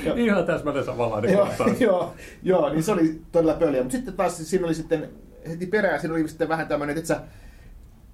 Ihan 0.16 0.44
täsmälleen 0.44 0.86
samanlainen 0.86 1.32
joo, 1.32 1.46
kohtaus. 1.46 1.80
joo, 1.90 2.14
joo, 2.42 2.68
niin 2.68 2.82
se 2.82 2.92
oli 2.92 3.20
todella 3.32 3.54
pöliä. 3.54 3.82
Mutta 3.82 3.96
sitten 3.96 4.14
taas 4.14 4.38
siinä 4.38 4.66
oli 4.66 4.74
sitten 4.74 5.08
heti 5.48 5.66
perään, 5.66 6.00
siinä 6.00 6.14
oli 6.14 6.28
sitten 6.28 6.48
vähän 6.48 6.68
tämmöinen, 6.68 6.96
että 6.96 7.08
sä 7.08 7.20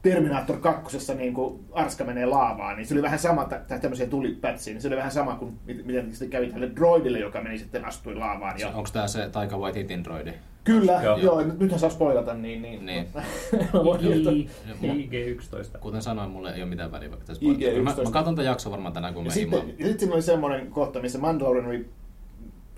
Terminator 0.02 0.56
2, 0.56 1.14
niin 1.14 1.34
kuin 1.34 1.64
Arska 1.72 2.04
menee 2.04 2.26
laavaan, 2.26 2.76
niin 2.76 2.86
se 2.86 2.94
oli 2.94 3.02
vähän 3.02 3.18
sama, 3.18 3.44
tai 3.44 3.80
tämmöisiä 3.80 4.06
tulipätsiä, 4.06 4.74
niin 4.74 4.82
se 4.82 4.88
oli 4.88 4.96
vähän 4.96 5.10
sama 5.10 5.34
kuin 5.34 5.58
mit- 5.66 5.86
miten 5.86 6.10
sitten 6.10 6.30
kävi 6.30 6.46
tälle 6.52 6.70
droidille, 6.76 7.18
joka 7.18 7.40
meni 7.40 7.58
sitten 7.58 7.84
astui 7.84 8.14
laavaan. 8.14 8.58
Ja... 8.60 8.68
Onko 8.68 8.88
tää 8.92 9.08
se 9.08 9.28
Taika 9.28 9.58
Waititin 9.58 10.04
droidi? 10.04 10.32
Kyllä, 10.64 10.92
Joo. 10.92 11.02
joo. 11.02 11.18
joo, 11.18 11.40
nyt- 11.44 11.58
nythän 11.58 11.80
saa 11.80 11.90
spoilata, 11.90 12.34
niin... 12.34 12.62
niin. 12.62 12.86
Niin. 12.86 13.06
I- 14.30 14.48
IG-11. 14.82 15.78
Kuten 15.78 16.02
sanoin, 16.02 16.30
mulle 16.30 16.54
ei 16.54 16.62
ole 16.62 16.70
mitään 16.70 16.92
väliä, 16.92 17.10
vaikka 17.10 17.26
tässä 17.26 17.42
IG-11. 17.46 17.54
spoilata. 17.54 17.96
Mä, 17.96 18.04
mä 18.04 18.10
katson 18.10 18.34
tämän 18.34 18.46
jakson 18.46 18.72
varmaan 18.72 18.92
tänään, 18.94 19.14
kun 19.14 19.24
ja 19.24 19.28
mä 19.30 19.34
sitten, 19.34 19.58
ja 19.78 19.86
sitten 19.86 19.98
siinä 19.98 20.14
oli 20.14 20.22
semmoinen 20.22 20.66
kohta, 20.66 21.00
missä 21.00 21.18
Mandalorian 21.18 21.66
oli 21.66 21.88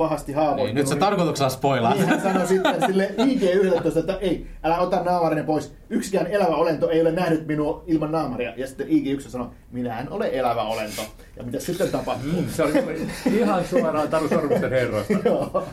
pahasti 0.01 0.33
haavoittunut. 0.33 0.67
Niin, 0.67 0.75
nyt 0.75 0.87
sä 0.87 0.97
tarkoituksella 0.97 1.51
spoilaa. 1.51 1.95
Niin 1.95 2.07
hän 2.07 2.21
sanoi 2.21 2.47
sitten 2.47 2.87
sille 2.87 3.11
IG-11, 3.19 3.99
että 3.99 4.19
ei, 4.21 4.47
älä 4.65 4.79
ota 4.79 5.03
naamarinen 5.03 5.45
pois. 5.45 5.73
Yksikään 5.91 6.27
elävä 6.27 6.57
olento 6.57 6.91
ei 6.91 7.01
ole 7.01 7.13
nähnyt 7.13 7.47
minua 7.47 7.85
ilman 7.87 8.13
naamaria. 8.13 8.53
Ja 8.57 8.67
sitten 8.67 8.87
IG-11 8.87 9.21
sanoi, 9.21 9.47
minä 9.71 10.01
en 10.01 10.11
ole 10.13 10.31
elävä 10.33 10.63
olento. 10.63 11.03
Ja 11.37 11.43
mitä 11.43 11.61
sitten 11.61 11.89
tapahtuu? 11.89 12.33
Mm, 12.33 12.49
Se 12.49 12.63
oli 12.63 12.73
ihan 13.39 13.65
suoraan 13.65 14.09
Taru 14.09 14.29
Sormusten 14.29 14.71
herroista. 14.71 15.19
Joo, 15.25 15.67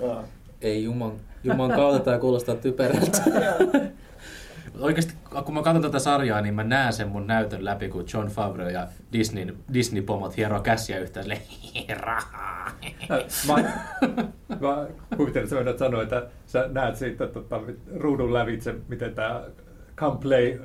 joo. 0.00 0.24
Ei 0.60 0.84
juman, 0.84 1.12
juman 1.44 1.70
kautta 1.70 2.00
tämä 2.04 2.18
kuulostaa 2.18 2.54
typerältä. 2.54 3.22
Oikeasti, 4.80 5.14
kun 5.44 5.54
mä 5.54 5.62
katson 5.62 5.82
tätä 5.82 5.98
sarjaa, 5.98 6.40
niin 6.40 6.54
mä 6.54 6.64
näen 6.64 6.92
sen 6.92 7.08
mun 7.08 7.26
näytön 7.26 7.64
läpi, 7.64 7.88
kun 7.88 8.04
John 8.14 8.28
Favreau 8.28 8.68
ja 8.68 8.88
Disney, 9.12 9.56
Disney-pomot 9.72 10.36
hieroo 10.36 10.60
käsiä 10.60 10.98
yhteen 10.98 11.24
silleen, 11.24 11.42
rahaa. 12.00 12.70
Mä, 13.46 13.54
mä 14.60 14.86
kuvittelin, 15.16 15.48
että 15.58 15.72
sä 15.72 15.78
sanoa, 15.78 16.02
että 16.02 16.26
sä 16.46 16.68
näet 16.68 16.96
siitä 16.96 17.26
tota, 17.26 17.60
ruudun 17.96 18.34
lävitse, 18.34 18.74
miten 18.88 19.14
tämä 19.14 19.42
Come 19.96 20.18
Play 20.20 20.60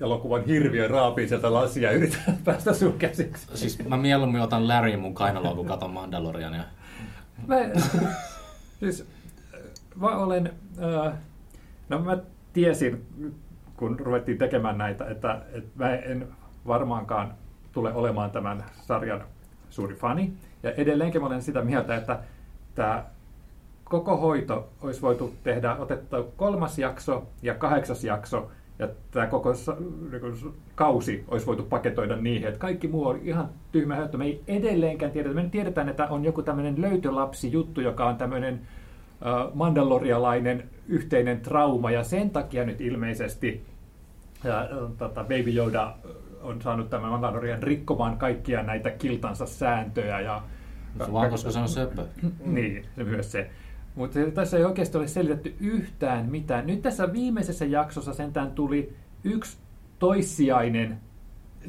elokuvan 0.00 0.44
hirviö 0.44 0.88
raapii 0.88 1.28
sieltä 1.28 1.52
lasia 1.52 1.90
ja 1.92 1.96
yrittää 1.96 2.36
päästä 2.44 2.74
sun 2.74 2.98
käsiksi. 2.98 3.46
Siis 3.54 3.88
mä 3.88 3.96
mieluummin 3.96 4.40
otan 4.40 4.68
Larry 4.68 4.96
mun 4.96 5.14
kainaloon, 5.14 5.56
kun 5.56 5.66
katon 5.66 5.90
Mandaloriania. 5.90 6.64
Mä, 7.46 7.56
siis, 8.80 9.06
mä 9.96 10.16
olen, 10.16 10.52
äh, 10.82 11.12
no 11.88 11.98
mä 11.98 12.18
tiesin, 12.52 13.06
kun 13.78 14.00
ruvettiin 14.00 14.38
tekemään 14.38 14.78
näitä, 14.78 15.06
että, 15.06 15.40
että 15.52 15.70
mä 15.74 15.94
en 15.94 16.28
varmaankaan 16.66 17.34
tule 17.72 17.92
olemaan 17.92 18.30
tämän 18.30 18.64
sarjan 18.82 19.22
suuri 19.70 19.94
fani. 19.94 20.32
Ja 20.62 20.70
edelleenkin 20.70 21.22
olen 21.22 21.42
sitä 21.42 21.62
mieltä, 21.62 21.96
että 21.96 22.18
tämä 22.74 23.04
koko 23.84 24.16
hoito 24.16 24.68
olisi 24.82 25.02
voitu 25.02 25.34
tehdä, 25.42 25.76
otettu 25.76 26.32
kolmas 26.36 26.78
jakso 26.78 27.26
ja 27.42 27.54
kahdeksas 27.54 28.04
jakso, 28.04 28.50
ja 28.78 28.88
tämä 29.10 29.26
koko 29.26 29.54
niin 30.10 30.54
kausi 30.74 31.24
olisi 31.28 31.46
voitu 31.46 31.62
paketoida 31.62 32.16
niihin, 32.16 32.48
että 32.48 32.60
kaikki 32.60 32.88
muu 32.88 33.06
on 33.06 33.20
ihan 33.22 33.48
tyhmä 33.72 33.96
höttö. 33.96 34.18
Me 34.18 34.24
ei 34.24 34.42
edelleenkään 34.46 35.12
tiedetä. 35.12 35.34
Me 35.34 35.48
tiedetään, 35.50 35.88
että 35.88 36.06
on 36.06 36.24
joku 36.24 36.42
tämmöinen 36.42 36.80
löytölapsi-juttu, 36.80 37.80
joka 37.80 38.08
on 38.08 38.16
tämmöinen 38.16 38.60
mandalorialainen 39.54 40.70
yhteinen 40.88 41.40
trauma, 41.40 41.90
ja 41.90 42.04
sen 42.04 42.30
takia 42.30 42.64
nyt 42.64 42.80
ilmeisesti 42.80 43.64
tota, 44.98 45.22
Baby 45.22 45.56
Yoda 45.56 45.94
on 46.42 46.62
saanut 46.62 46.90
tämän 46.90 47.10
Mandalorian 47.10 47.62
rikkomaan 47.62 48.18
kaikkia 48.18 48.62
näitä 48.62 48.90
kiltansa 48.90 49.46
sääntöjä. 49.46 50.20
Ja, 50.20 50.42
Se 51.06 51.12
vaan 51.12 51.30
koska 51.30 51.50
se 51.50 51.58
on 51.58 51.68
söpö. 51.68 52.06
niin, 52.44 52.84
se 52.96 53.04
myös 53.04 53.32
se. 53.32 53.50
Mutta 53.94 54.18
tässä 54.34 54.56
ei 54.56 54.64
oikeasti 54.64 54.98
ole 54.98 55.08
selitetty 55.08 55.54
yhtään 55.60 56.26
mitään. 56.26 56.66
Nyt 56.66 56.82
tässä 56.82 57.12
viimeisessä 57.12 57.64
jaksossa 57.64 58.14
sentään 58.14 58.50
tuli 58.50 58.96
yksi 59.24 59.58
toissijainen 59.98 61.00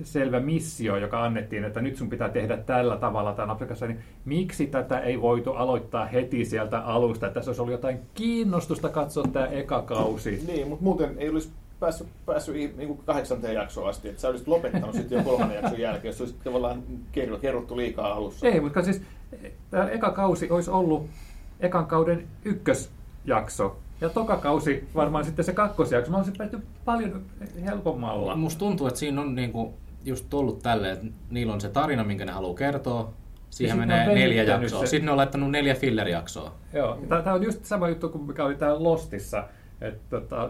selvä 0.04 0.40
missio, 0.40 0.98
joka 0.98 1.24
annettiin, 1.24 1.64
että 1.64 1.82
nyt 1.82 1.96
sun 1.96 2.10
pitää 2.10 2.30
tehdä 2.30 2.58
tällä 2.58 2.98
tavalla 2.98 3.34
tämän 3.34 3.50
Afrikassa, 3.50 3.88
niin 3.88 4.00
miksi 4.26 4.68
tätä 4.68 5.00
ei 5.00 5.22
voitu 5.22 5.52
aloittaa 5.52 6.06
heti 6.06 6.46
sieltä 6.46 6.80
alusta? 6.80 7.28
Että 7.28 7.34
tässä 7.34 7.50
olisi 7.50 7.62
ollut 7.62 7.72
jotain 7.72 8.00
kiinnostusta 8.14 8.90
katsoa 8.90 9.24
tämä 9.34 9.46
eka 9.46 9.82
kausi. 9.82 10.44
Niin, 10.48 10.68
mutta 10.68 10.84
muuten 10.84 11.16
ei 11.18 11.30
olisi 11.30 11.50
päässyt, 11.80 12.08
päässyt 12.26 12.56
niin 12.78 12.88
kuin 12.88 13.00
kahdeksanteen 13.06 13.56
jaksoon 13.56 13.90
asti. 13.90 14.10
Että 14.10 14.22
sä 14.22 14.28
olisit 14.28 14.48
lopettanut 14.48 14.94
sitten 14.96 15.18
jo 15.18 15.24
kolmannen 15.24 15.56
jakson 15.56 15.80
jälkeen, 15.80 16.10
jos 16.10 16.22
olisi 16.22 16.36
tavallaan 16.44 16.84
kerrottu, 17.12 17.42
kerrottu 17.42 17.78
liikaa 17.78 18.14
alussa. 18.14 18.48
Ei, 18.48 18.60
mutta 18.60 18.84
siis 18.84 19.02
tämä 19.70 19.90
eka 19.90 20.12
kausi 20.12 20.50
olisi 20.50 20.72
ollut 20.72 21.06
ekan 21.60 21.86
kauden 21.86 22.28
ykkösjakso. 22.46 23.78
Ja 24.02 24.10
toka 24.10 24.38
kausi 24.38 24.88
varmaan 24.96 25.26
sitten 25.26 25.46
se 25.46 25.54
kakkosjakso. 25.54 26.12
Mä 26.12 26.18
olisin 26.18 26.38
päästy 26.38 26.60
paljon 26.86 27.22
helpommalla. 27.66 28.36
Musta 28.36 28.60
tuntuu, 28.60 28.88
että 28.88 29.00
siinä 29.00 29.22
on 29.22 29.36
niinku 29.36 29.74
just 30.06 30.34
ollut 30.34 30.60
tälleen, 30.64 30.94
että 30.94 31.08
niillä 31.30 31.54
on 31.54 31.62
se 31.62 31.70
tarina, 31.70 32.04
minkä 32.04 32.26
ne 32.26 32.32
haluaa 32.32 32.54
kertoa. 32.56 33.14
Siihen 33.50 33.78
Ja 33.78 33.82
sit 33.84 33.88
ne 33.88 33.96
menee 34.06 34.16
neljä 34.16 34.44
jaksoa. 34.44 34.80
se- 34.80 34.88
Sitten 34.88 35.06
ne 35.06 35.12
on 35.12 35.18
laittanut 35.18 35.52
neljä 35.52 35.74
filler-jaksoa. 35.76 36.56
Joo, 36.74 36.98
tämä 37.08 37.34
on 37.34 37.44
just 37.44 37.66
sama 37.66 37.90
juttu 37.90 38.10
kuin 38.10 38.24
mikä 38.24 38.46
oli 38.46 38.56
täällä 38.56 38.84
Lostissa. 38.84 39.44
Että 39.82 40.00
tota, 40.10 40.50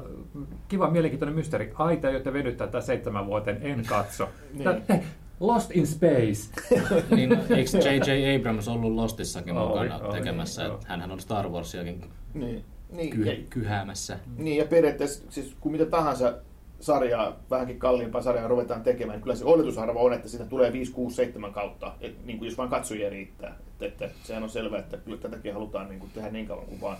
kiva 0.68 0.90
mielenkiintoinen 0.90 1.36
mysteeri. 1.36 1.72
Ai, 1.76 1.98
te 1.98 2.08
aiotte 2.08 2.34
venyttää 2.34 2.68
tätä 2.68 2.82
seitsemän 2.82 3.26
vuoteen, 3.28 3.58
en 3.62 3.84
katso. 3.86 4.30
Niin. 4.54 4.64
Tää- 4.64 4.82
hei, 4.90 5.00
Lost 5.40 5.72
in 5.76 5.88
Space. 5.88 6.50
Niin, 7.16 7.32
eikö 7.50 7.78
J.J. 7.78 8.36
Abrams 8.40 8.68
ollut 8.68 8.92
Lostissakin 8.94 9.58
Oli, 9.58 9.68
mukana 9.90 10.08
oli, 10.08 10.18
tekemässä? 10.18 10.66
että 10.66 10.78
hänhän 10.88 11.12
on 11.12 11.20
Star 11.20 11.50
Warsiakin 11.50 12.06
Niin, 12.34 12.66
niin, 12.92 13.10
ky- 13.10 13.24
ja, 13.24 13.36
kyhäämässä. 13.50 14.20
niin, 14.38 14.58
ja 14.58 14.66
periaatteessa 14.66 15.24
siis 15.30 15.56
kun 15.60 15.72
mitä 15.72 15.86
tahansa 15.86 16.34
sarjaa, 16.80 17.40
vähänkin 17.50 17.80
kalliimpaa 17.80 18.22
sarjaa 18.22 18.48
ruvetaan 18.48 18.84
tekemään, 18.84 19.18
niin 19.18 19.24
kyllä 19.24 19.36
se 19.36 19.46
oletusarvo 19.46 20.04
on, 20.04 20.14
että 20.14 20.30
siitä 20.30 20.46
tulee 20.46 20.74
5, 20.74 20.92
6, 20.92 21.16
7 21.16 21.54
kautta, 21.54 21.96
et, 22.02 22.26
niin 22.26 22.38
kuin 22.38 22.50
jos 22.50 22.58
vain 22.58 22.70
katsojia 22.70 23.10
riittää. 23.10 23.58
Että, 23.82 24.06
että, 24.06 24.18
sehän 24.24 24.44
on 24.44 24.50
selvää, 24.50 24.80
että 24.80 24.98
kyllä 24.98 25.18
tätäkin 25.18 25.54
halutaan 25.54 25.90
niin 25.90 26.00
kuin 26.00 26.12
tehdä 26.12 26.30
niin 26.32 26.48
kauan 26.48 26.66
kuin 26.66 26.82
vaan 26.82 26.98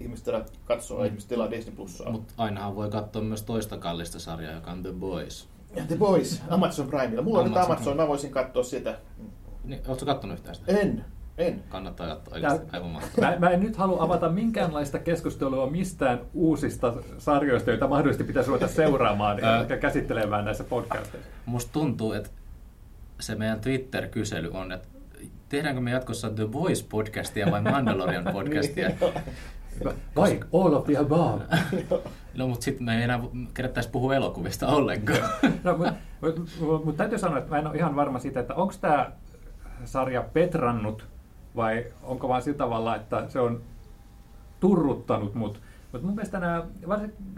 ihmiset 0.00 0.52
katsoo, 0.64 0.98
mm. 0.98 1.06
ihmiset 1.06 1.28
tilaa 1.28 1.50
Disney 1.50 1.76
Plusaa. 1.76 2.10
Mutta 2.10 2.34
ainahan 2.38 2.76
voi 2.76 2.90
katsoa 2.90 3.22
myös 3.22 3.42
toista 3.42 3.78
kallista 3.78 4.18
sarjaa, 4.18 4.52
joka 4.52 4.70
on 4.70 4.82
The 4.82 4.92
Boys. 4.92 5.48
Ja 5.76 5.84
The 5.84 5.96
Boys, 5.96 6.42
Amazon 6.48 6.86
Primella. 6.86 7.22
Mulla 7.22 7.38
on 7.38 7.44
nyt 7.44 7.56
Amazon, 7.56 7.96
mä 7.96 8.08
voisin 8.08 8.30
katsoa 8.30 8.62
sitä. 8.62 8.98
Niin, 9.64 9.82
Oletko 9.88 10.06
kattonut 10.06 10.38
yhtään 10.38 10.54
sitä? 10.54 10.72
En, 10.72 11.04
en. 11.38 11.62
Kannattaa 11.68 12.06
katsoa 12.06 12.34
oikeasti 12.34 12.66
aivan 12.72 12.90
mahtavaa. 12.90 13.30
Mä, 13.30 13.36
mä 13.38 13.50
en 13.50 13.60
nyt 13.60 13.76
halua 13.76 14.02
avata 14.02 14.28
minkäänlaista 14.28 14.98
keskustelua 14.98 15.70
mistään 15.70 16.20
uusista 16.34 16.94
sarjoista, 17.18 17.70
joita 17.70 17.88
mahdollisesti 17.88 18.24
pitäisi 18.24 18.48
ruveta 18.48 18.68
seuraamaan 18.68 19.38
ja 19.68 19.76
käsittelemään 19.76 20.44
näissä 20.44 20.64
podcasteissa. 20.64 21.30
Musta 21.46 21.72
tuntuu, 21.72 22.12
että 22.12 22.30
se 23.20 23.34
meidän 23.34 23.60
Twitter-kysely 23.60 24.50
on, 24.52 24.72
että 24.72 24.88
tehdäänkö 25.48 25.80
me 25.80 25.90
jatkossa 25.90 26.30
The 26.30 26.44
Voice-podcastia 26.44 27.50
vai 27.50 27.62
Mandalorian 27.72 28.24
podcastia? 28.32 28.88
Niin. 28.88 28.98
Vai 30.16 30.40
all 30.52 30.74
of 30.74 30.84
the 30.84 30.96
above. 30.96 31.44
No, 32.36 32.48
mutta 32.48 32.64
sitten 32.64 32.84
me 32.84 32.96
ei 32.96 33.02
enää 33.02 33.20
kerättäisi 33.54 33.90
puhua 33.90 34.14
elokuvista 34.14 34.66
ollenkaan. 34.66 35.30
No, 35.64 35.76
mutta 35.76 35.94
mut, 36.60 36.84
mut 36.84 36.96
täytyy 36.96 37.18
sanoa, 37.18 37.38
että 37.38 37.50
mä 37.50 37.58
en 37.58 37.66
ole 37.66 37.76
ihan 37.76 37.96
varma 37.96 38.18
siitä, 38.18 38.40
että 38.40 38.54
onko 38.54 38.74
tämä 38.80 39.10
sarja 39.84 40.22
petrannut 40.32 41.06
vai 41.56 41.86
onko 42.02 42.28
vaan 42.28 42.42
sillä 42.42 42.58
tavalla, 42.58 42.96
että 42.96 43.28
se 43.28 43.40
on 43.40 43.60
turruttanut 44.60 45.34
mut. 45.34 45.60
Mutta 45.92 46.06
mun 46.06 46.16
mielestä 46.16 46.40
nämä, 46.40 46.66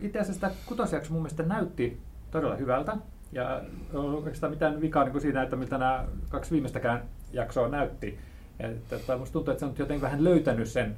itse 0.01 0.19
asiassa 0.19 0.41
tämä 0.41 0.53
kutosjakso 0.67 1.13
mun 1.13 1.23
mielestä 1.23 1.43
näytti 1.43 2.01
todella 2.31 2.57
hyvältä. 2.57 2.97
Ja 3.33 3.63
oikeastaan 3.93 4.53
mitään 4.53 4.81
vikaa 4.81 5.05
niin 5.05 5.21
siinä, 5.21 5.43
että 5.43 5.57
mitä 5.57 5.79
nämä 5.79 6.05
kaksi 6.29 6.51
viimeistäkään 6.51 7.03
jaksoa 7.33 7.69
näytti. 7.69 8.19
Että, 8.61 8.97
että 8.97 9.17
musta 9.17 9.33
tuntuu, 9.33 9.53
että 9.53 9.61
se 9.61 9.67
on 9.67 9.75
jotenkin 9.79 10.03
vähän 10.03 10.25
löytänyt 10.25 10.69
sen 10.69 10.97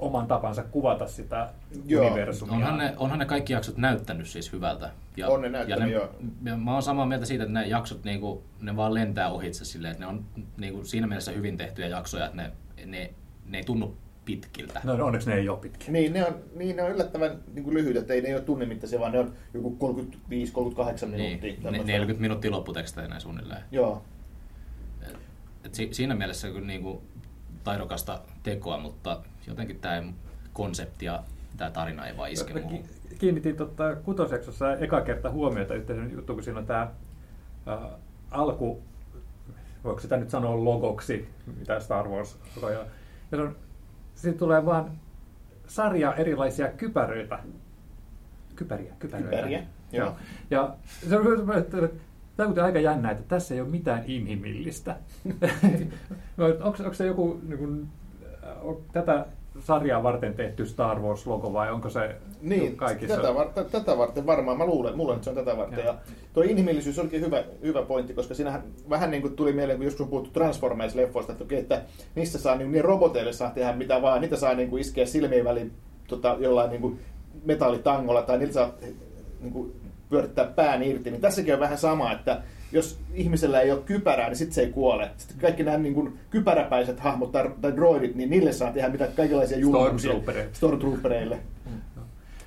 oman 0.00 0.26
tapansa 0.26 0.62
kuvata 0.62 1.06
sitä 1.06 1.50
Joo. 1.86 2.06
universumia. 2.06 2.54
Onhan 2.54 2.78
ne, 2.78 2.94
onhan 2.96 3.18
ne 3.18 3.24
kaikki 3.24 3.52
jaksot 3.52 3.76
näyttänyt 3.76 4.28
siis 4.28 4.52
hyvältä. 4.52 4.90
Ja, 5.16 5.28
On 5.28 5.42
ne 5.42 5.48
näyttänyt, 5.48 5.90
ja 5.92 5.98
joo. 5.98 6.14
ja 6.44 6.56
mä 6.56 6.72
oon 6.72 6.82
samaa 6.82 7.06
mieltä 7.06 7.26
siitä, 7.26 7.44
että 7.44 7.58
ne 7.58 7.66
jaksot 7.66 8.04
niinku, 8.04 8.42
ne 8.60 8.76
vaan 8.76 8.94
lentää 8.94 9.30
ohitse 9.30 9.64
silleen, 9.64 9.92
että 9.92 10.04
ne 10.04 10.10
on 10.10 10.24
niinku, 10.56 10.84
siinä 10.84 11.06
mielessä 11.06 11.32
hyvin 11.32 11.56
tehtyjä 11.56 11.88
jaksoja, 11.88 12.24
että 12.24 12.36
ne, 12.36 12.52
ne, 12.86 13.10
ne 13.46 13.58
ei 13.58 13.64
tunnu 13.64 13.96
pitkiltä. 14.24 14.80
No 14.84 15.06
onneksi 15.06 15.30
ne 15.30 15.36
ei 15.36 15.48
ole 15.48 15.58
pitkiä. 15.58 15.92
Niin, 15.92 16.12
ne 16.12 16.26
on, 16.26 16.34
niin, 16.56 16.76
ne 16.76 16.82
on 16.82 16.90
yllättävän 16.90 17.38
niin 17.54 17.64
kuin 17.64 17.74
lyhyitä, 17.74 18.00
että 18.00 18.14
ei 18.14 18.20
ne 18.20 18.34
ole 18.34 18.42
tunnimittaisia, 18.42 19.00
vaan 19.00 19.12
ne 19.12 19.18
on 19.18 19.32
joku 19.54 19.76
35-38 19.80 21.06
minuuttia. 21.06 21.16
Niin, 21.16 21.40
ne, 21.42 21.52
tämmöistä. 21.62 21.86
40 21.86 22.20
minuuttia 22.20 22.50
lopputekstejä 22.50 23.08
näin 23.08 23.20
suunnilleen. 23.20 23.62
Joo. 23.70 24.02
Et 25.64 25.74
si, 25.74 25.88
siinä 25.92 26.14
mielessä 26.14 26.50
kun 26.50 26.66
niinku, 26.66 27.02
taidokasta 27.64 28.20
tekoa, 28.42 28.78
mutta 28.78 29.20
jotenkin 29.46 29.80
tämä 29.80 30.02
konsepti 30.52 31.04
ja 31.04 31.22
tämä 31.56 31.70
tarina 31.70 32.06
ei 32.06 32.16
vaan 32.16 32.30
iske 32.30 32.60
muuhun. 32.60 32.84
Kiinnitin 33.18 33.56
tota, 33.56 33.96
kutosjaksossa 33.96 34.76
eka 34.76 35.00
kerta 35.00 35.30
huomiota 35.30 35.74
yhteisen 35.74 36.12
juttu, 36.12 36.34
kun 36.34 36.42
siinä 36.42 36.58
on 36.58 36.66
tämä 36.66 36.90
äh, 37.68 37.78
alku, 38.30 38.82
voiko 39.84 40.00
sitä 40.00 40.16
nyt 40.16 40.30
sanoa 40.30 40.64
logoksi, 40.64 41.28
mitä 41.58 41.80
Star 41.80 42.08
Wars. 42.08 42.38
Ja, 42.62 42.70
ja 42.70 42.84
se 43.30 43.36
on, 43.36 43.56
siitä 44.14 44.38
tulee 44.38 44.66
vaan 44.66 44.90
sarja 45.66 46.14
erilaisia 46.14 46.68
kypäröitä. 46.68 47.38
Kypäriä, 48.56 48.94
kypäröitä. 48.98 49.36
Kypäriä, 49.36 49.62
Joo. 49.92 50.06
joo. 50.06 50.16
Ja 50.50 50.74
se 51.08 51.18
on, 51.18 51.58
että 51.58 51.76
tämä 52.36 52.48
on 52.48 52.58
aika 52.58 52.80
jännä, 52.80 53.10
että 53.10 53.24
tässä 53.28 53.54
ei 53.54 53.60
ole 53.60 53.68
mitään 53.68 54.04
inhimillistä. 54.06 54.96
onko, 56.64 56.82
onko 56.84 56.94
se 56.94 57.06
joku 57.06 57.40
niin 57.48 57.58
kuin, 57.58 57.88
äh, 58.42 58.76
tätä 58.92 59.26
sarjaa 59.58 60.02
varten 60.02 60.34
tehty 60.34 60.66
Star 60.66 60.98
Wars-logo 60.98 61.52
vai 61.52 61.72
onko 61.72 61.90
se 61.90 62.16
Niin, 62.42 62.76
kaikissa? 62.76 63.16
tätä, 63.16 63.34
varten, 63.34 63.64
tätä 63.72 63.98
varten 63.98 64.26
varmaan, 64.26 64.58
mä 64.58 64.66
luulen, 64.66 64.96
mulla 64.96 65.14
nyt 65.14 65.24
se 65.24 65.30
on 65.30 65.36
tätä 65.36 65.56
varten. 65.56 65.84
Ja 65.84 65.94
tuo 66.32 66.42
inhimillisyys 66.42 66.98
olikin 66.98 67.20
hyvä, 67.20 67.44
hyvä 67.62 67.82
pointti, 67.82 68.14
koska 68.14 68.34
siinähän 68.34 68.62
vähän 68.90 69.10
niin 69.10 69.22
kuin 69.22 69.36
tuli 69.36 69.52
mieleen, 69.52 69.78
kun 69.78 69.84
joskus 69.84 70.00
on 70.00 70.08
puhuttu 70.08 70.40
Transformers-leffoista, 70.40 71.32
että, 71.32 71.56
että 71.56 71.82
niissä 72.14 72.38
saa, 72.38 72.56
niin, 72.56 72.72
niin 72.72 72.84
roboteille 72.84 73.32
saa 73.32 73.50
tehdä 73.50 73.72
mitä 73.72 74.02
vaan, 74.02 74.20
niitä 74.20 74.36
saa 74.36 74.54
niin 74.54 74.70
kuin 74.70 74.80
iskeä 74.80 75.06
silmien 75.06 75.44
väliin 75.44 75.72
tota, 76.06 76.36
jollain 76.40 76.70
niin 76.70 76.80
kuin 76.80 76.98
metallitangolla 77.44 78.22
tai 78.22 78.38
niitä 78.38 78.52
saa 78.52 78.70
niin 79.40 79.52
kuin, 79.52 79.72
pyörittää 80.10 80.44
pään 80.44 80.82
irti. 80.82 81.10
Niin 81.10 81.20
tässäkin 81.20 81.54
on 81.54 81.60
vähän 81.60 81.78
sama, 81.78 82.12
että 82.12 82.42
jos 82.72 83.00
ihmisellä 83.14 83.60
ei 83.60 83.70
ole 83.72 83.80
kypärää, 83.80 84.28
niin 84.28 84.36
sitten 84.36 84.54
se 84.54 84.60
ei 84.60 84.72
kuole. 84.72 85.10
Sitten 85.16 85.38
kaikki 85.40 85.62
nämä 85.62 85.78
niin 85.78 85.94
kuin, 85.94 86.18
kypäräpäiset 86.30 87.00
hahmot 87.00 87.32
tai, 87.32 87.50
tai 87.60 87.76
droidit, 87.76 88.14
niin 88.14 88.30
niille 88.30 88.52
saa 88.52 88.72
tehdä 88.72 88.88
mitä 88.88 89.06
kaikenlaisia 89.06 89.58
julmuuksia. 89.58 90.10
Stormtroopereille. 90.10 90.54
Stormtroopereille. 90.54 91.38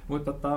Mutta 0.08 0.34
tota, 0.34 0.56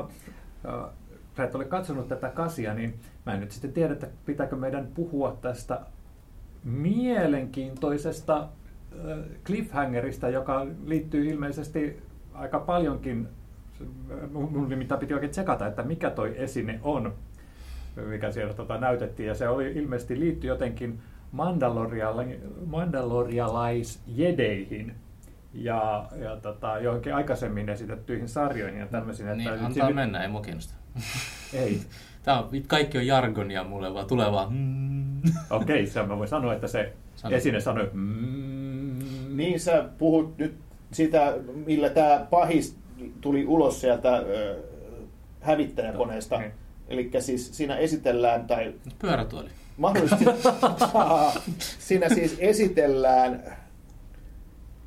äh, 0.68 0.90
sä 1.36 1.44
et 1.44 1.54
ole 1.54 1.64
katsonut 1.64 2.08
tätä 2.08 2.28
kasia, 2.28 2.74
niin 2.74 2.94
mä 3.26 3.34
en 3.34 3.40
nyt 3.40 3.52
sitten 3.52 3.72
tiedä, 3.72 3.92
että 3.92 4.08
pitääkö 4.26 4.56
meidän 4.56 4.88
puhua 4.94 5.38
tästä 5.42 5.80
mielenkiintoisesta 6.64 8.38
äh, 8.38 8.48
cliffhangerista, 9.44 10.28
joka 10.28 10.66
liittyy 10.84 11.26
ilmeisesti 11.26 12.02
aika 12.34 12.60
paljonkin, 12.60 13.28
mun 14.32 14.52
mun 14.52 14.68
nimittäin 14.68 14.98
piti 15.00 15.14
oikein 15.14 15.30
tsekata, 15.30 15.66
että 15.66 15.82
mikä 15.82 16.10
toi 16.10 16.34
esine 16.36 16.80
on, 16.82 17.14
mikä 18.08 18.32
siellä 18.32 18.54
tota, 18.54 18.78
näytettiin, 18.78 19.26
ja 19.26 19.34
se 19.34 19.48
oli 19.48 19.72
ilmeisesti 19.72 20.20
liittyy 20.20 20.48
jotenkin 20.48 20.98
Mandaloriala- 21.36 22.66
Mandalorialais-jedeihin 22.66 24.94
ja, 25.54 26.06
ja 26.22 26.36
tota, 26.36 26.78
johonkin 26.78 27.14
aikaisemmin 27.14 27.68
esitettyihin 27.68 28.28
sarjoihin 28.28 28.80
ja 28.80 28.86
tämmöisiin. 28.86 29.26
Niin, 29.26 29.38
nyt 29.38 29.48
antaa 29.52 29.70
siinä- 29.72 29.90
mennä, 29.90 30.22
ei 30.22 30.28
mua 30.28 30.40
kiinnosta. 30.40 30.74
Ei. 31.52 31.80
Tää 32.22 32.42
on, 32.42 32.48
kaikki 32.66 32.98
on 32.98 33.06
jargonia 33.06 33.64
mulle, 33.64 33.94
vaan 33.94 34.06
tulee 34.06 34.32
vaan... 34.32 34.52
Mm. 34.52 35.20
Okei, 35.50 35.86
se 35.86 36.02
mä 36.02 36.16
voin 36.18 36.28
sanoa, 36.28 36.54
että 36.54 36.66
se 36.68 36.92
Sano. 37.16 37.36
esine 37.36 37.60
sanoi... 37.60 37.90
Mm, 37.92 38.98
Niin 39.36 39.60
sä 39.60 39.84
puhut 39.98 40.38
nyt 40.38 40.54
sitä, 40.92 41.34
millä 41.66 41.90
tämä 41.90 42.26
pahis 42.30 42.78
tuli 43.20 43.46
ulos 43.46 43.80
sieltä 43.80 44.16
ö, 44.16 44.56
hävittäjäkoneesta. 45.40 46.38
Niin. 46.38 46.52
Eli 46.88 47.10
siis 47.18 47.56
siinä 47.56 47.76
esitellään, 47.76 48.46
tai 48.46 48.74
Pyörätuoli. 48.98 49.48
mahdollisesti 49.76 50.24
siinä 51.88 52.08
siis 52.08 52.36
esitellään 52.38 53.56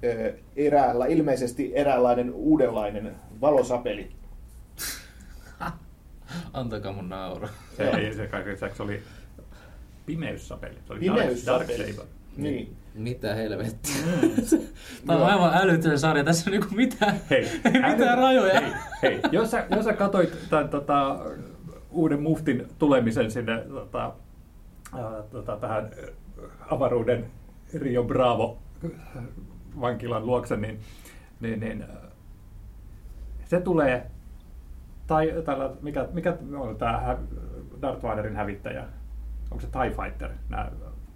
ö, 0.04 0.34
eräällä, 0.56 1.06
ilmeisesti 1.06 1.72
eräänlainen 1.76 2.34
uudenlainen 2.34 3.16
valosapeli. 3.42 4.12
Antakaa 6.54 6.94
mun 6.94 7.10
naura. 7.10 7.50
Se, 7.78 7.84
ei, 7.90 8.14
se 8.14 8.28
kaiken 8.28 8.54
lisäksi 8.54 8.84
oli 8.84 9.02
pimeyssapeli. 10.06 10.78
Se 10.88 10.94
oli 10.94 11.00
Pimeyssapeli. 11.00 11.78
Dark 11.78 11.92
Saber. 11.92 12.06
Niin. 12.38 12.78
Mitä 13.00 13.36
helvettiä. 13.36 13.94
Tämä 15.08 15.20
on 15.20 15.26
aivan 15.26 15.54
älytön 15.54 16.00
sarja. 16.00 16.24
Tässä 16.24 16.50
on 16.50 16.52
niinku 16.52 16.76
mitään, 16.76 17.16
Hei, 17.30 17.40
ei 17.66 17.72
mitään 17.72 17.84
älytön- 17.84 18.18
rajoja. 18.18 18.62
Hei, 18.62 18.72
hei. 19.04 19.22
Jos, 19.32 19.52
sä, 19.52 19.66
jos 19.76 19.86
sä 19.86 19.94
katsoit 19.94 20.38
tämän 20.50 20.70
tota, 20.70 21.20
uuden 21.92 22.22
muftin 22.22 22.68
tulemisen 22.80 23.32
sinne 23.32 23.58
tota, 23.70 24.14
tota, 25.32 25.58
tähän 25.58 25.90
avaruuden 26.72 27.26
Rio 27.74 28.04
Bravo 28.04 28.58
vankilan 29.82 30.26
luokse, 30.26 30.58
niin, 30.58 30.80
niin, 31.40 31.60
niin 31.60 31.86
se 33.46 33.62
tulee, 33.62 34.12
tai 35.08 35.34
tällä, 35.46 35.72
mikä, 35.82 36.08
mikä 36.14 36.38
on 36.58 36.76
tämä 36.78 37.18
Darth 37.82 38.04
Vaderin 38.04 38.36
hävittäjä? 38.36 38.86
Onko 39.52 39.62
se 39.62 39.68
TIE 39.68 40.04
Fighter, 40.04 40.30
nämä 40.50 40.72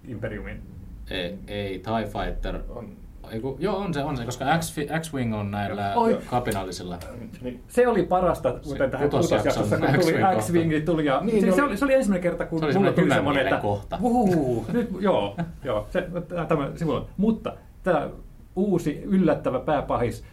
Imperiumin? 0.07 0.63
Ei, 1.09 1.39
ei 1.47 1.79
TIE 1.79 2.05
Fighter. 2.05 2.59
On. 2.69 3.03
Eiku, 3.31 3.57
joo, 3.59 3.77
on 3.77 3.93
se, 3.93 4.03
on 4.03 4.17
se, 4.17 4.25
koska 4.25 4.45
X, 4.57 4.75
X-Wing 4.99 5.35
on 5.35 5.51
näillä 5.51 5.93
Oi. 5.95 6.19
kapinallisilla. 6.25 6.97
Niin. 7.41 7.63
Se 7.67 7.87
oli 7.87 8.03
parasta, 8.03 8.53
kuten 8.63 8.91
tähän 8.91 9.09
kutosjaksossa, 9.09 9.77
kun 9.77 9.87
tuli 9.87 10.13
X-Wing 10.39 10.85
tuli. 10.85 11.05
Ja, 11.05 11.19
Niin, 11.21 11.35
niin, 11.35 11.47
no- 11.49 11.55
se, 11.55 11.63
oli, 11.63 11.77
se 11.77 11.85
oli 11.85 11.93
ensimmäinen 11.93 12.23
kerta, 12.23 12.45
kun 12.45 12.59
Se 12.59 12.65
oli 12.65 12.73
semmoinen 12.73 12.99
tuli 13.03 13.13
semmoinen, 13.13 13.47
että 13.47 13.61
kohta. 13.61 13.97
Uhuu, 14.01 14.65
nyt, 14.73 14.89
joo, 14.99 15.35
joo, 15.63 15.87
se, 15.89 16.07
tämä 16.47 16.71
sivulla. 16.75 17.05
Mutta 17.17 17.53
tämä 17.83 18.09
uusi 18.55 19.01
yllättävä 19.05 19.59
pääpahis 19.59 20.23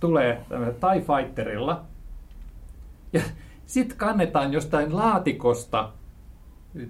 tulee 0.00 0.40
TIE 0.80 1.00
Fighterilla. 1.16 1.84
Ja 3.12 3.20
sitten 3.66 3.98
kannetaan 3.98 4.52
jostain 4.52 4.96
laatikosta 4.96 5.92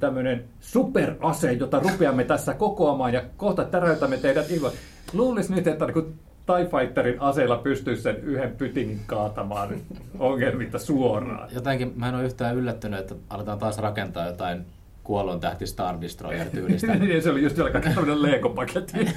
tämmöinen 0.00 0.44
superase, 0.60 1.52
jota 1.52 1.80
rupeamme 1.80 2.24
tässä 2.24 2.54
kokoamaan 2.54 3.12
ja 3.12 3.22
kohta 3.36 3.64
täräytämme 3.64 4.16
teidät 4.16 4.50
ilman. 4.50 4.70
Luulisi 5.12 5.54
nyt, 5.54 5.66
että 5.66 5.92
kun 5.92 6.14
TIE 6.46 6.80
Fighterin 6.80 7.20
aseella 7.20 7.56
pystyisi 7.56 8.02
sen 8.02 8.16
yhden 8.16 8.56
pytingin 8.56 9.00
kaatamaan 9.06 9.68
ongelmitta 10.18 10.78
suoraan. 10.78 11.48
Jotenkin 11.54 11.92
mä 11.96 12.08
en 12.08 12.14
ole 12.14 12.24
yhtään 12.24 12.56
yllättynyt, 12.56 13.00
että 13.00 13.14
aletaan 13.30 13.58
taas 13.58 13.78
rakentaa 13.78 14.26
jotain 14.26 14.64
kuollon 15.04 15.40
tähti 15.40 15.66
Star 15.66 16.00
Destroyer 16.00 16.50
tyylistä. 16.50 16.94
niin, 16.98 17.22
se 17.22 17.30
oli 17.30 17.42
just 17.42 17.56
siellä 17.56 17.80
tämmöinen 17.80 18.22
Lego-paketti. 18.22 19.06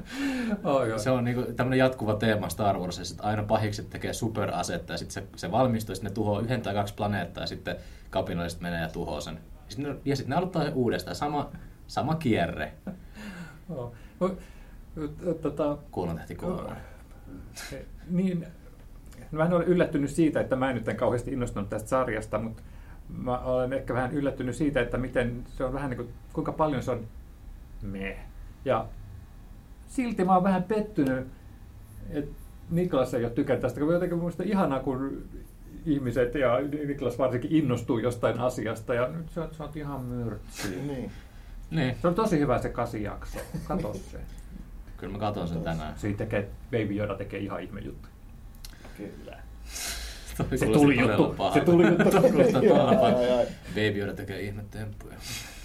Se 1.02 1.10
on 1.10 1.24
niinku 1.24 1.42
tämmöinen 1.42 1.78
jatkuva 1.78 2.14
teema 2.14 2.48
Star 2.48 2.78
Warsissa, 2.78 3.14
että 3.14 3.28
aina 3.28 3.42
pahikset 3.42 3.90
tekee 3.90 4.12
superasetta 4.12 4.92
ja 4.92 4.98
sitten 4.98 5.22
se, 5.22 5.28
se 5.36 5.50
valmistuu, 5.50 5.94
sitten 5.94 6.10
ne 6.10 6.14
tuhoaa 6.14 6.40
yhden 6.40 6.62
tai 6.62 6.74
kaksi 6.74 6.94
planeettaa 6.94 7.42
ja 7.42 7.46
sitten 7.46 7.76
kapinalliset 8.10 8.60
menee 8.60 8.80
ja 8.80 8.88
tuhoaa 8.88 9.20
sen. 9.20 9.38
Sitten 9.68 9.92
ne, 9.92 9.98
ja 10.04 10.16
sitten 10.16 10.30
ne 10.30 10.36
aloittaa 10.36 10.64
sen 10.64 10.74
uudestaan, 10.74 11.16
sama, 11.16 11.50
sama 11.86 12.14
kierre. 12.14 12.72
No, 13.68 13.92
Tota, 15.42 15.78
Kuollon 15.90 16.16
tähti 16.16 16.34
kuollon. 16.34 16.76
niin, 18.10 18.46
mä 19.30 19.44
en 19.44 19.52
ole 19.52 19.64
yllättynyt 19.64 20.10
siitä, 20.10 20.40
että 20.40 20.56
mä 20.56 20.70
en 20.70 20.76
nyt 20.76 20.96
kauheasti 20.96 21.32
innostunut 21.32 21.68
tästä 21.68 21.88
sarjasta, 21.88 22.38
mutta 22.38 22.62
mä 23.08 23.38
olen 23.38 23.72
ehkä 23.72 23.94
vähän 23.94 24.12
yllättynyt 24.12 24.56
siitä, 24.56 24.80
että 24.80 24.98
miten 24.98 25.44
se 25.48 25.64
on 25.64 25.72
vähän 25.72 25.90
niin 25.90 25.96
kuin, 25.96 26.08
kuinka 26.32 26.52
paljon 26.52 26.82
se 26.82 26.90
on 26.90 27.06
me. 27.82 28.18
Ja 28.64 28.86
silti 29.92 30.24
mä 30.24 30.34
oon 30.34 30.44
vähän 30.44 30.62
pettynyt, 30.62 31.26
että 32.10 32.30
Niklas 32.70 33.14
ei 33.14 33.24
ole 33.24 33.32
tykännyt 33.32 33.60
tästä, 33.62 33.80
kun 33.80 33.92
jotenkin 33.92 34.18
mun 34.18 34.24
mielestä 34.24 34.44
ihanaa, 34.44 34.80
kun 34.80 35.24
ihmiset 35.86 36.34
ja 36.34 36.58
Niklas 36.86 37.18
varsinkin 37.18 37.52
innostuu 37.52 37.98
jostain 37.98 38.38
asiasta 38.40 38.94
ja 38.94 39.08
nyt 39.08 39.28
sä, 39.30 39.44
oot- 39.44 39.54
sä 39.54 39.64
oot 39.64 39.76
ihan 39.76 40.00
myrtsi. 40.04 40.68
Niin. 40.86 41.10
Niin, 41.70 41.96
Se 42.02 42.08
on 42.08 42.14
tosi 42.14 42.38
hyvä 42.38 42.58
se 42.58 42.68
kasijakso. 42.68 43.38
Kato 43.64 43.94
se. 43.94 44.18
kyllä 44.96 45.12
mä 45.12 45.18
katson 45.18 45.48
sen 45.48 45.62
tänään. 45.62 45.98
Siitä 45.98 46.18
tekee, 46.18 46.48
Baby 46.70 46.96
Yoda 46.98 47.14
tekee 47.14 47.40
ihan 47.40 47.62
ihme 47.62 47.80
juttu. 47.80 48.08
Kyllä. 48.96 49.38
Se 50.56 50.66
tuli 50.66 51.00
juttu. 51.00 51.36
Se 51.54 51.60
tuli 51.60 51.88
juttu. 51.88 52.04
Baby 53.68 53.98
Yoda 53.98 54.14
tekee 54.14 54.40
ihmetemppuja. 54.40 55.14
Kato, 55.14 55.61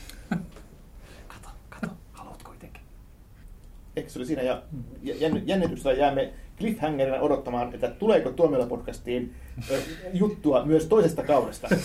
se 4.07 4.19
oli 4.19 4.25
siinä 4.25 4.41
ja 4.41 4.61
jännitystä 5.45 5.93
jäämme 5.93 6.33
cliffhangerina 6.59 7.19
odottamaan, 7.19 7.73
että 7.73 7.87
tuleeko 7.87 8.31
Tuomiolla 8.31 8.65
podcastiin 8.65 9.35
juttua 10.13 10.65
myös 10.65 10.85
toisesta 10.85 11.23
kaudesta. 11.23 11.67